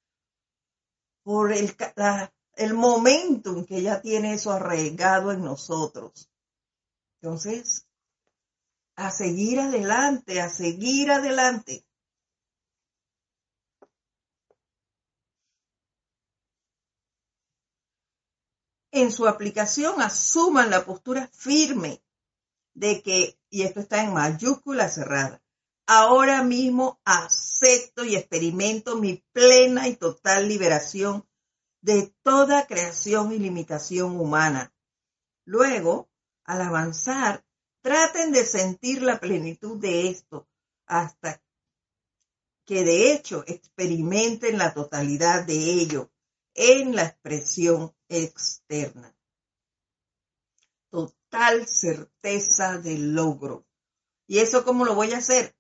[1.24, 1.76] por el,
[2.58, 6.30] el momentum que ya tiene eso arraigado en nosotros.
[7.26, 7.88] Entonces,
[8.96, 11.84] a seguir adelante, a seguir adelante.
[18.92, 22.04] En su aplicación asuman la postura firme
[22.76, 25.42] de que, y esto está en mayúscula cerrada,
[25.88, 31.28] ahora mismo acepto y experimento mi plena y total liberación
[31.82, 34.76] de toda creación y limitación humana.
[35.44, 36.08] Luego,
[36.46, 37.44] al avanzar,
[37.82, 40.48] traten de sentir la plenitud de esto
[40.86, 41.42] hasta
[42.66, 46.12] que de hecho experimenten la totalidad de ello
[46.54, 49.16] en la expresión externa.
[50.90, 53.66] Total certeza del logro.
[54.28, 55.56] ¿Y eso cómo lo voy a hacer?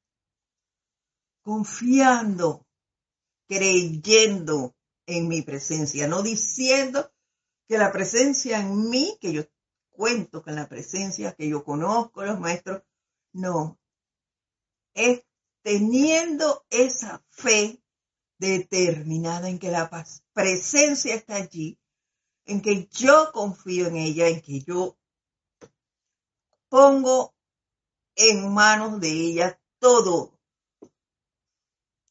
[1.41, 2.65] Confiando,
[3.47, 4.75] creyendo
[5.05, 7.11] en mi presencia, no diciendo
[7.67, 9.43] que la presencia en mí, que yo
[9.95, 12.83] cuento con la presencia, que yo conozco los maestros.
[13.33, 13.79] No,
[14.93, 15.23] es
[15.63, 17.81] teniendo esa fe
[18.37, 19.89] determinada en que la
[20.33, 21.79] presencia está allí,
[22.45, 24.97] en que yo confío en ella, en que yo
[26.69, 27.33] pongo
[28.15, 30.39] en manos de ella todo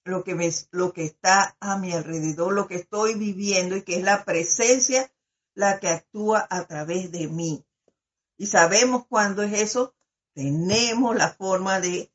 [0.05, 3.97] lo que, me, lo que está a mi alrededor, lo que estoy viviendo y que
[3.97, 5.11] es la presencia
[5.55, 7.65] la que actúa a través de mí.
[8.45, 9.95] Y sabemos cuándo es eso.
[10.35, 12.13] Tenemos la forma de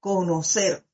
[0.00, 0.86] conocer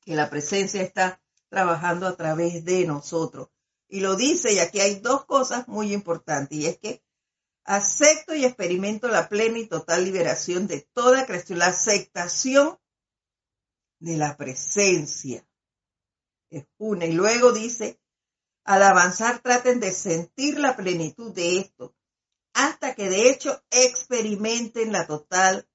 [0.00, 3.48] que la presencia está trabajando a través de nosotros.
[3.88, 7.02] Y lo dice, y aquí hay dos cosas muy importantes, y es que
[7.64, 12.78] acepto y experimento la plena y total liberación de toda creación, la aceptación
[13.98, 15.44] de la presencia.
[16.48, 17.06] Es una.
[17.06, 18.00] Y luego dice,
[18.62, 21.97] al avanzar traten de sentir la plenitud de esto
[22.58, 25.68] hasta que de hecho experimenten la total,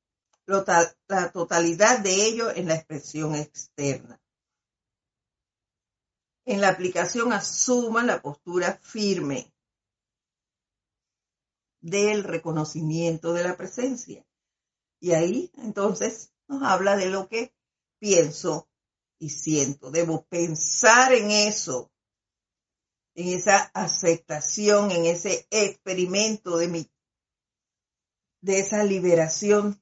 [0.45, 4.21] la totalidad de ello en la expresión externa.
[6.43, 9.53] En la aplicación asuman la postura firme
[11.79, 14.25] del reconocimiento de la presencia.
[14.99, 17.55] Y ahí entonces nos habla de lo que
[17.97, 18.67] pienso
[19.19, 19.89] y siento.
[19.89, 21.92] Debo pensar en eso,
[23.15, 26.91] en esa aceptación, en ese experimento de mi,
[28.41, 29.81] de esa liberación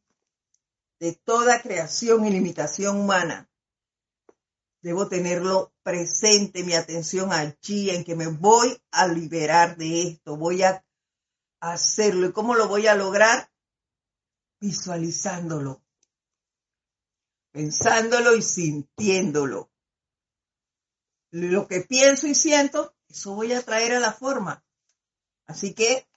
[1.02, 3.50] de toda creación y limitación humana.
[4.84, 10.62] Debo tenerlo presente, mi atención allí, en que me voy a liberar de esto, voy
[10.62, 10.86] a
[11.60, 12.28] hacerlo.
[12.28, 13.52] ¿Y cómo lo voy a lograr?
[14.60, 15.84] Visualizándolo,
[17.52, 19.72] pensándolo y sintiéndolo.
[21.32, 24.64] Lo que pienso y siento, eso voy a traer a la forma.
[25.46, 26.08] Así que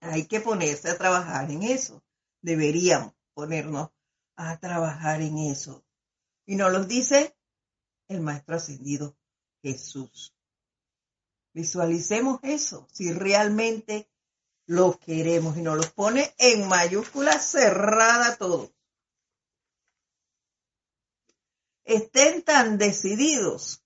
[0.00, 2.02] hay que ponerse a trabajar en eso.
[2.42, 3.90] Deberíamos ponernos
[4.36, 5.84] a trabajar en eso.
[6.44, 7.36] Y nos lo dice
[8.08, 9.16] el Maestro Ascendido
[9.62, 10.34] Jesús.
[11.52, 14.10] Visualicemos eso, si realmente
[14.66, 18.72] lo queremos y nos lo pone en mayúscula cerrada todo.
[21.84, 23.82] Estén tan decididos,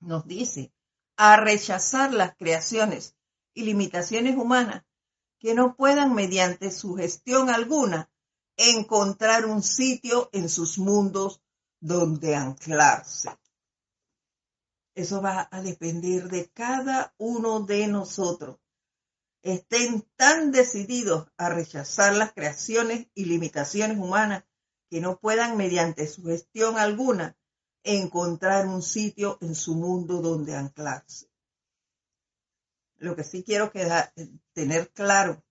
[0.00, 0.72] nos dice,
[1.16, 3.16] a rechazar las creaciones
[3.54, 4.84] y limitaciones humanas
[5.38, 8.10] que no puedan mediante sugestión alguna
[8.56, 11.42] encontrar un sitio en sus mundos
[11.80, 13.30] donde anclarse.
[14.94, 18.58] Eso va a depender de cada uno de nosotros.
[19.42, 24.44] Estén tan decididos a rechazar las creaciones y limitaciones humanas
[24.90, 27.36] que no puedan, mediante sugestión alguna,
[27.84, 31.28] encontrar un sitio en su mundo donde anclarse.
[32.96, 34.12] Lo que sí quiero quedar,
[34.52, 35.42] tener claro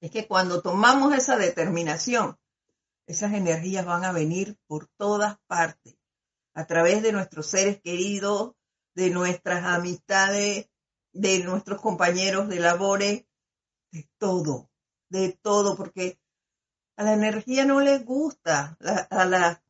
[0.00, 2.38] es que cuando tomamos esa determinación,
[3.06, 5.96] esas energías van a venir por todas partes,
[6.54, 8.54] a través de nuestros seres queridos,
[8.94, 10.68] de nuestras amistades,
[11.12, 13.24] de nuestros compañeros de labores,
[13.92, 14.70] de todo,
[15.08, 16.18] de todo, porque
[16.96, 18.76] a la energía no le gusta,
[19.10, 19.60] a las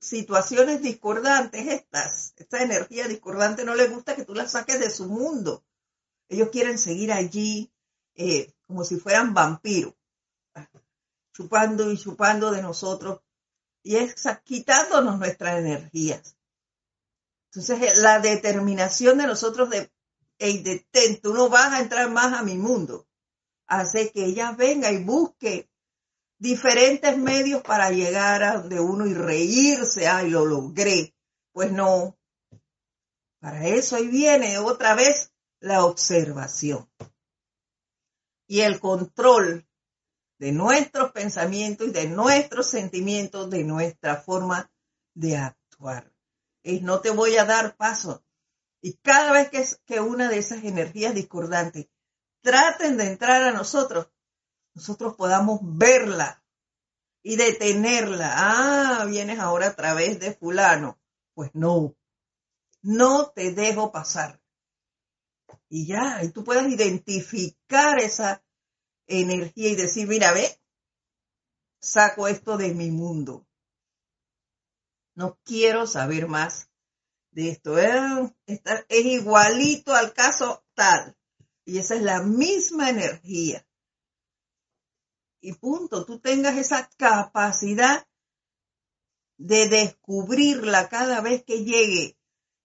[0.00, 5.06] situaciones discordantes estas, esta energía discordante no le gusta que tú la saques de su
[5.06, 5.64] mundo.
[6.28, 7.72] Ellos quieren seguir allí
[8.14, 9.94] eh, como si fueran vampiros,
[11.32, 13.20] chupando y chupando de nosotros
[13.82, 16.36] y es quitándonos nuestras energías.
[17.46, 19.90] Entonces, eh, la determinación de nosotros de,
[20.38, 23.06] hey, detente, tú no vas a entrar más a mi mundo,
[23.66, 25.70] hace que ella venga y busque
[26.38, 31.14] diferentes medios para llegar a donde uno y reírse, ay, lo logré.
[31.52, 32.16] Pues no.
[33.40, 36.88] Para eso ahí viene otra vez la observación
[38.46, 39.66] y el control
[40.38, 44.70] de nuestros pensamientos y de nuestros sentimientos, de nuestra forma
[45.14, 46.12] de actuar.
[46.62, 48.24] Es no te voy a dar paso.
[48.80, 51.88] Y cada vez que, que una de esas energías discordantes
[52.40, 54.08] traten de entrar a nosotros,
[54.74, 56.42] nosotros podamos verla
[57.22, 58.32] y detenerla.
[58.34, 60.98] Ah, vienes ahora a través de fulano.
[61.34, 61.94] Pues no,
[62.82, 64.40] no te dejo pasar.
[65.68, 68.42] Y ya, y tú puedes identificar esa
[69.06, 70.58] energía y decir, mira, ve,
[71.80, 73.46] saco esto de mi mundo.
[75.14, 76.70] No quiero saber más
[77.32, 77.78] de esto.
[77.78, 81.16] Eh, es igualito al caso tal.
[81.64, 83.67] Y esa es la misma energía
[85.40, 88.06] y punto, tú tengas esa capacidad
[89.36, 92.18] de descubrirla cada vez que llegue,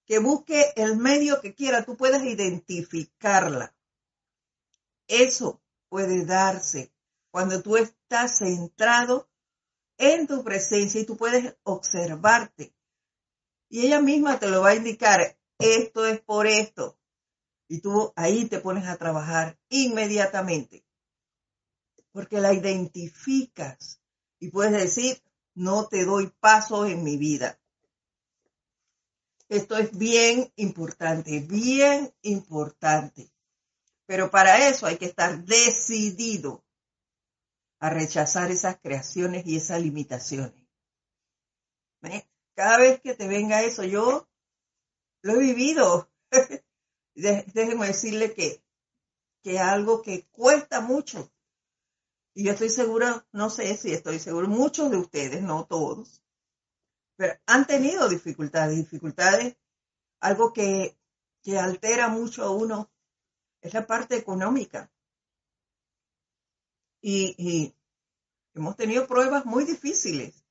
[0.05, 3.75] que busque el medio que quiera, tú puedes identificarla.
[5.07, 6.91] Eso puede darse
[7.29, 9.29] cuando tú estás centrado
[9.97, 12.75] en tu presencia y tú puedes observarte.
[13.69, 16.97] Y ella misma te lo va a indicar, esto es por esto.
[17.67, 20.83] Y tú ahí te pones a trabajar inmediatamente
[22.13, 23.99] porque la identificas
[24.39, 25.21] y puedes decir,
[25.55, 27.59] no te doy paso en mi vida.
[29.49, 33.31] Esto es bien importante, bien importante.
[34.05, 36.63] Pero para eso hay que estar decidido
[37.79, 40.63] a rechazar esas creaciones y esas limitaciones.
[42.55, 44.29] Cada vez que te venga eso, yo
[45.23, 46.11] lo he vivido.
[47.15, 48.63] Déjenme decirle que,
[49.41, 51.32] que algo que cuesta mucho
[52.33, 56.23] y yo estoy segura, no sé si estoy seguro, muchos de ustedes, no todos,
[57.15, 59.55] pero han tenido dificultades, dificultades,
[60.19, 60.97] algo que,
[61.43, 62.91] que altera mucho a uno
[63.61, 64.91] es la parte económica.
[67.01, 67.75] Y,
[68.53, 70.45] hemos tenido pruebas muy difíciles,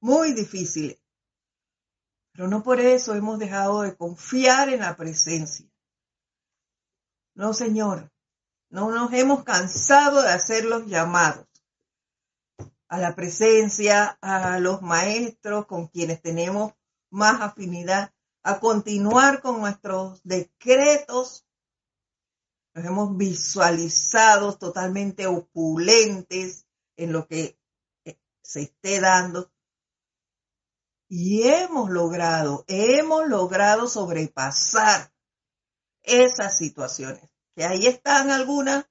[0.00, 0.98] muy difíciles.
[2.32, 5.66] Pero no por eso hemos dejado de confiar en la presencia.
[7.34, 8.12] No, Señor,
[8.70, 11.46] no nos hemos cansado de hacer los llamados
[12.88, 16.72] a la presencia, a los maestros con quienes tenemos
[17.10, 18.12] más afinidad,
[18.42, 21.46] a continuar con nuestros decretos.
[22.74, 27.58] Nos hemos visualizado totalmente opulentes en lo que
[28.04, 29.50] eh, se esté dando.
[31.08, 35.12] Y hemos logrado, hemos logrado sobrepasar
[36.02, 37.35] esas situaciones.
[37.56, 38.86] Que ahí están algunas,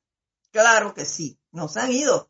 [0.52, 2.30] claro que sí, nos han ido.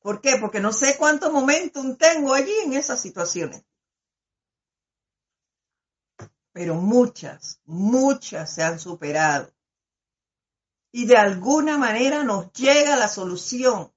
[0.00, 0.38] ¿Por qué?
[0.40, 3.68] Porque no sé cuánto momentum tengo allí en esas situaciones
[6.58, 9.54] pero muchas, muchas se han superado.
[10.90, 13.94] Y de alguna manera nos llega la solución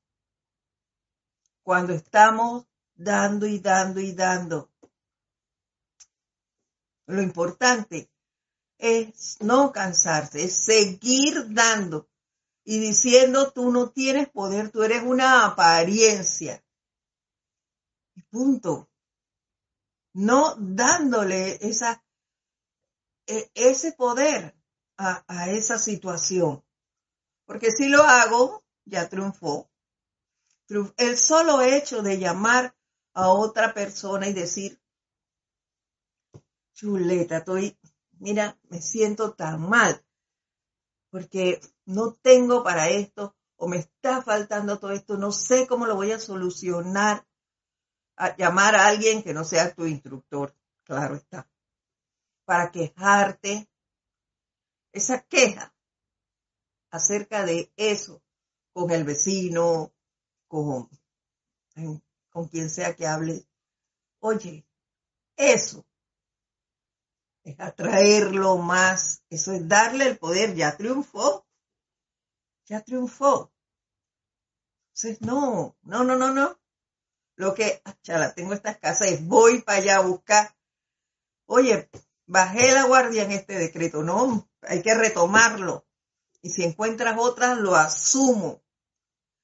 [1.64, 4.72] cuando estamos dando y dando y dando.
[7.08, 8.11] Lo importante
[8.82, 12.10] es no cansarse, es seguir dando
[12.64, 16.64] y diciendo tú no tienes poder, tú eres una apariencia.
[18.16, 18.90] Y punto.
[20.14, 22.04] No dándole esa
[23.28, 24.56] e, ese poder
[24.98, 26.64] a, esa situación.
[27.46, 29.70] Porque si lo hago, ya triunfó.
[30.98, 32.76] El solo hecho de llamar
[33.14, 34.82] a otra persona y decir,
[36.74, 37.78] chuleta, estoy,
[38.22, 40.06] mira, me siento tan mal
[41.10, 45.96] porque no tengo para esto o me está faltando todo esto, no sé cómo lo
[45.96, 47.28] voy a solucionar.
[48.18, 51.50] A llamar a alguien que no sea tu instructor, claro está
[52.46, 53.70] para quejarte,
[54.92, 55.74] esa queja
[56.92, 58.22] acerca de eso
[58.74, 59.94] con el vecino,
[60.48, 60.90] con,
[62.30, 63.48] con quien sea que hable.
[64.20, 64.66] Oye,
[65.38, 65.86] eso
[67.44, 71.46] es atraerlo más, eso es darle el poder, ya triunfó,
[72.66, 73.52] ya triunfó.
[74.94, 76.60] Entonces, no, no, no, no, no.
[77.36, 80.56] Lo que, chala, tengo esta escasez, voy para allá a buscar.
[81.48, 81.90] Oye,
[82.28, 85.88] bajé la guardia en este decreto, no, hay que retomarlo.
[86.42, 88.62] Y si encuentras otras, lo asumo.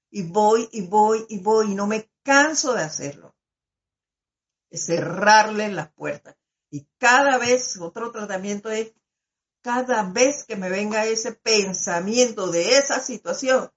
[0.09, 3.35] Y voy y voy y voy y no me canso de hacerlo.
[4.69, 6.35] Es cerrarle las puertas.
[6.69, 8.93] Y cada vez, otro tratamiento es,
[9.61, 13.71] cada vez que me venga ese pensamiento de esa situación,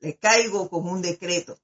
[0.00, 1.58] le caigo como un decreto.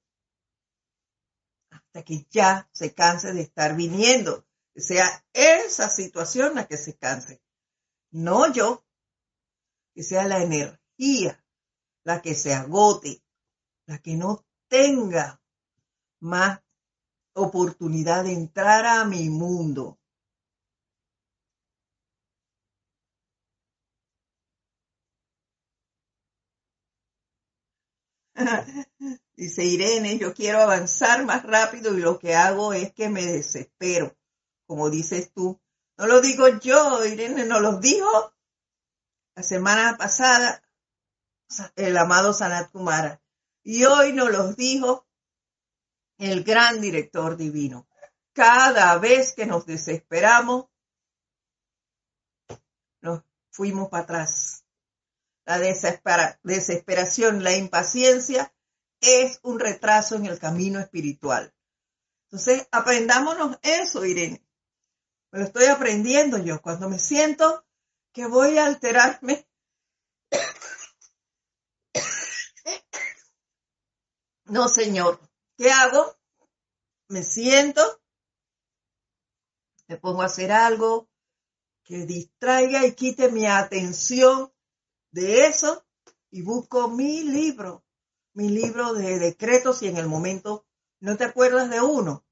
[1.69, 7.41] Hasta que ya se canse de estar viniendo sea esa situación la que se canse,
[8.11, 8.83] no yo,
[9.93, 11.41] que sea la energía
[12.05, 13.21] la que se agote,
[13.87, 15.41] la que no tenga
[16.19, 16.61] más
[17.33, 19.99] oportunidad de entrar a mi mundo.
[29.35, 34.15] Dice Irene, yo quiero avanzar más rápido y lo que hago es que me desespero
[34.65, 35.59] como dices tú.
[35.97, 38.33] No lo digo yo, Irene no lo dijo
[39.35, 40.61] la semana pasada
[41.75, 43.21] el amado Sanat Kumara.
[43.63, 45.07] Y hoy nos los dijo
[46.17, 47.87] el gran director divino.
[48.33, 50.65] Cada vez que nos desesperamos,
[53.01, 54.64] nos fuimos para atrás.
[55.45, 58.53] La desesperación, la impaciencia
[58.99, 61.53] es un retraso en el camino espiritual.
[62.25, 64.45] Entonces, aprendámonos eso, Irene
[65.35, 66.61] lo estoy aprendiendo yo.
[66.61, 67.65] Cuando me siento
[68.13, 69.45] que voy a alterarme,
[74.45, 75.19] no, señor,
[75.57, 76.17] ¿qué hago?
[77.09, 78.01] Me siento,
[79.87, 81.09] me pongo a hacer algo
[81.83, 84.51] que distraiga y quite mi atención
[85.15, 85.87] de eso
[86.29, 87.85] y busco mi libro,
[88.33, 90.67] mi libro de decretos y en el momento
[90.99, 92.25] no te acuerdas de uno,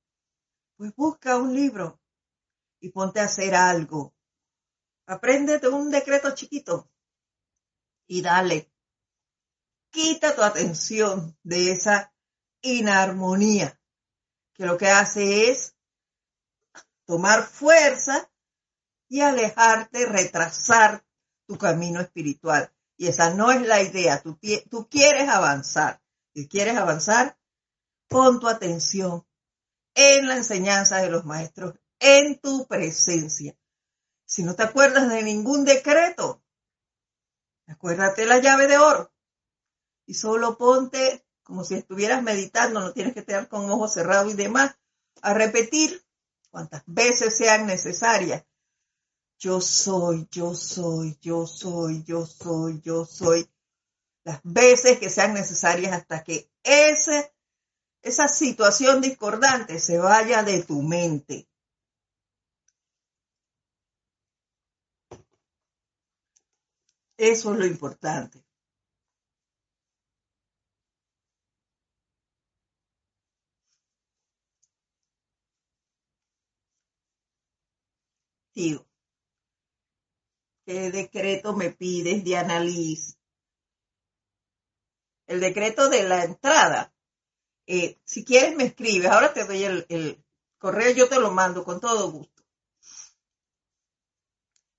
[0.75, 2.01] pues busca un libro
[2.81, 4.13] y ponte a hacer algo.
[5.05, 6.91] Apréndete un decreto chiquito
[8.05, 8.69] y dale.
[9.89, 12.13] Quita tu atención de esa
[12.61, 13.79] inarmonía
[14.53, 15.77] que lo que hace es
[17.05, 18.29] tomar fuerza
[19.07, 21.05] y alejarte, retrasar
[21.47, 22.71] tu camino espiritual.
[22.97, 24.21] Y esa no es la idea.
[24.21, 24.37] Tú,
[24.89, 26.01] quieres avanzar.
[26.33, 27.37] Si quieres avanzar,
[28.07, 29.25] pon tu atención
[29.95, 33.55] en la enseñanza de los maestros en tu presencia.
[34.25, 36.43] Si no te acuerdas de ningún decreto,
[37.67, 39.11] Acuérdate la llave de oro.
[40.05, 44.35] Y solo ponte como si estuvieras meditando, no tienes que estar con ojos cerrados y
[44.35, 44.75] demás,
[45.21, 46.05] a repetir
[46.49, 48.45] cuantas veces sean necesarias.
[49.43, 53.45] Yo soy, yo soy, yo soy, yo soy, yo soy.
[54.23, 61.49] Las veces que sean necesarias hasta que esa situación discordante se vaya de tu mente.
[67.17, 68.45] Eso es lo importante.
[78.55, 78.85] Digo,
[80.65, 83.17] ¿qué decreto me pides de Annalise?
[85.27, 86.93] El decreto de la entrada.
[87.65, 90.23] Eh, si quieres me escribes, ahora te doy el, el
[90.57, 92.43] correo, yo te lo mando con todo gusto.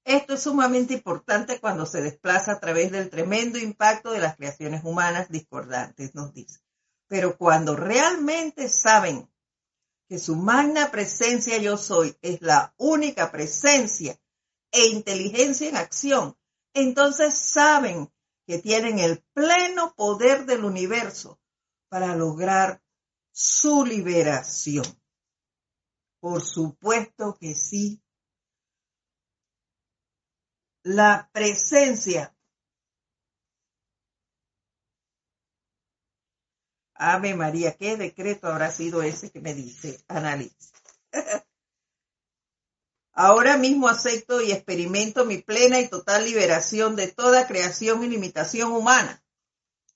[0.05, 4.85] Esto es sumamente importante cuando se desplaza a través del tremendo impacto de las creaciones
[4.85, 6.61] humanas discordantes, nos dice.
[7.07, 9.31] Pero cuando realmente saben
[10.07, 14.19] que su magna presencia yo soy es la única presencia
[14.75, 16.37] e inteligencia en acción,
[16.75, 18.13] entonces saben
[18.47, 21.41] que tienen el pleno poder del universo
[21.89, 22.83] para lograr
[23.33, 24.85] su liberación.
[26.21, 28.03] Por supuesto que sí,
[30.83, 32.35] la presencia.
[36.97, 40.73] Ave María, ¿qué decreto habrá sido ese que me dice Análisis?
[43.17, 48.73] Ahora mismo acepto y experimento mi plena y total liberación de toda creación y limitación
[48.73, 49.23] humana.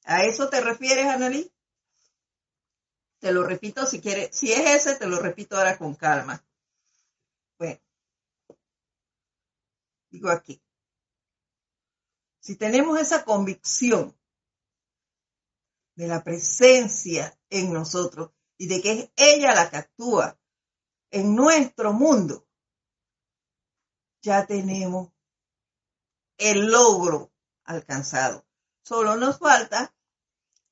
[0.05, 1.53] ¿A eso te refieres, Annalise?
[3.19, 4.37] Te lo repito si quieres.
[4.37, 6.45] Si es ese, te lo repito ahora con calma.
[7.59, 7.81] Bueno,
[10.11, 10.63] digo aquí.
[12.39, 14.17] Si tenemos esa convicción
[15.97, 20.39] de la presencia en nosotros y de que es ella la que actúa
[21.11, 22.48] en nuestro mundo,
[24.23, 25.11] ya tenemos
[26.37, 27.33] el logro
[27.65, 28.47] alcanzado.
[28.83, 29.95] Solo nos falta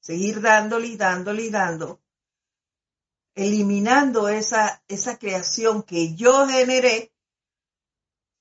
[0.01, 2.01] seguir dándole y dándole y dando,
[3.35, 7.13] eliminando esa, esa creación que yo generé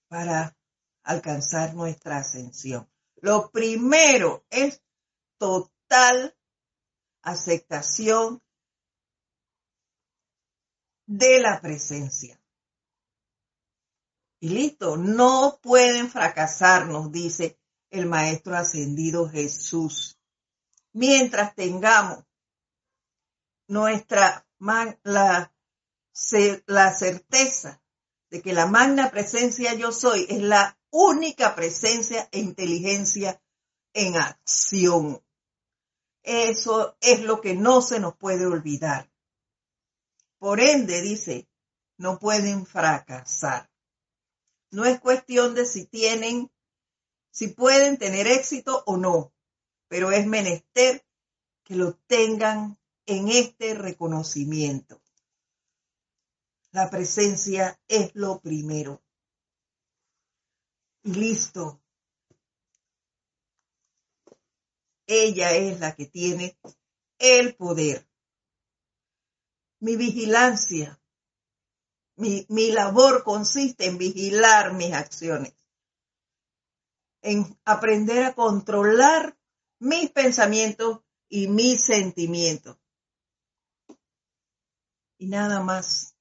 [0.08, 0.56] para
[1.04, 2.90] alcanzar nuestra ascensión.
[3.16, 4.82] Lo primero es
[5.38, 6.38] total
[7.22, 8.42] aceptación
[11.08, 12.40] de la presencia.
[14.46, 17.58] Y listo, no pueden fracasar, nos dice
[17.90, 20.20] el Maestro Ascendido Jesús.
[20.94, 22.24] Mientras tengamos
[23.68, 24.48] nuestra
[25.02, 25.52] la,
[26.68, 27.82] la certeza
[28.30, 33.42] de que la magna presencia yo soy es la única presencia e inteligencia
[33.94, 35.24] en acción.
[36.22, 39.12] Eso es lo que no se nos puede olvidar.
[40.38, 41.50] Por ende, dice,
[41.98, 43.72] no pueden fracasar.
[44.76, 46.52] No es cuestión de si tienen,
[47.32, 49.34] si pueden tener éxito o no,
[49.88, 51.08] pero es menester
[51.64, 55.02] que lo tengan en este reconocimiento.
[56.72, 59.02] La presencia es lo primero
[61.04, 61.82] y listo.
[65.08, 66.60] Ella es la que tiene
[67.18, 68.06] el poder.
[69.80, 71.00] Mi vigilancia,
[72.18, 75.56] mi, mi labor consiste en vigilar mis acciones,
[77.22, 79.38] en aprender a controlar
[79.80, 82.78] mis pensamientos y mis sentimientos.
[85.18, 86.16] Y nada más.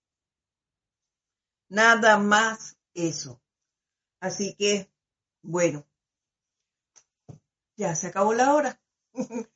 [1.68, 3.40] Nada más eso.
[4.20, 4.90] Así que,
[5.42, 5.86] bueno,
[7.76, 8.80] ya se acabó la hora.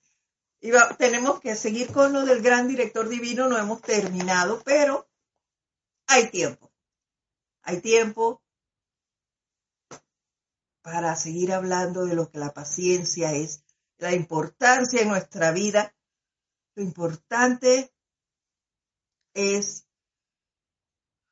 [0.60, 5.07] y tenemos que seguir con lo del gran director divino, no hemos terminado, pero
[6.08, 6.72] hay tiempo.
[7.62, 8.42] Hay tiempo
[10.82, 13.62] para seguir hablando de lo que la paciencia es,
[13.98, 15.94] la importancia en nuestra vida.
[16.74, 17.92] Lo importante
[19.34, 19.86] es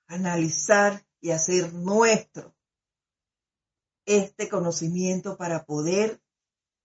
[0.07, 2.55] analizar y hacer nuestro
[4.05, 6.23] este conocimiento para poder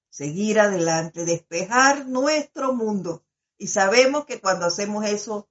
[0.10, 3.24] seguir adelante, despejar nuestro mundo.
[3.58, 5.48] Y sabemos que cuando hacemos eso,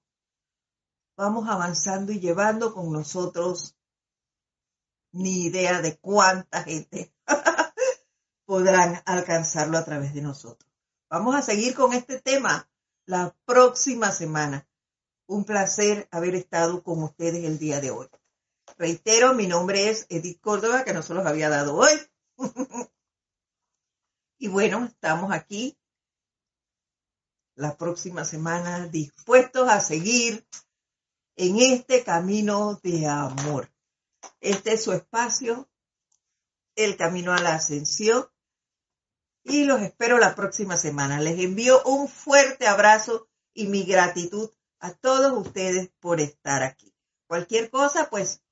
[1.21, 3.77] vamos avanzando y llevando con nosotros
[5.13, 7.15] ni idea de cuánta gente
[8.47, 10.73] podrán alcanzarlo a través de nosotros.
[11.11, 12.71] Vamos a seguir con este tema
[13.05, 14.67] la próxima semana.
[15.27, 18.09] Un placer haber estado con ustedes el día de hoy.
[18.79, 21.93] Reitero, mi nombre es Edith Córdoba, que no se los había dado hoy.
[24.43, 25.77] Y bueno, estamos aquí
[27.57, 30.47] la próxima semana dispuestos a seguir
[31.37, 33.73] en este camino de amor.
[34.41, 35.69] Este es su espacio,
[36.75, 38.27] el camino a la ascensión.
[39.43, 41.21] Y los espero la próxima semana.
[41.21, 44.51] Les envío un fuerte abrazo y mi gratitud
[44.81, 46.95] a todos ustedes por estar aquí.
[47.27, 48.43] Cualquier cosa, pues,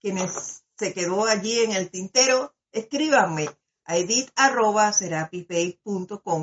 [0.00, 3.48] quienes se quedó allí en el tintero, escríbanme
[3.84, 4.66] a edit.com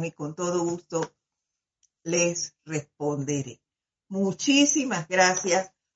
[0.06, 1.14] y con todo gusto
[2.04, 3.62] les responderé.
[4.08, 5.73] Muchísimas gracias.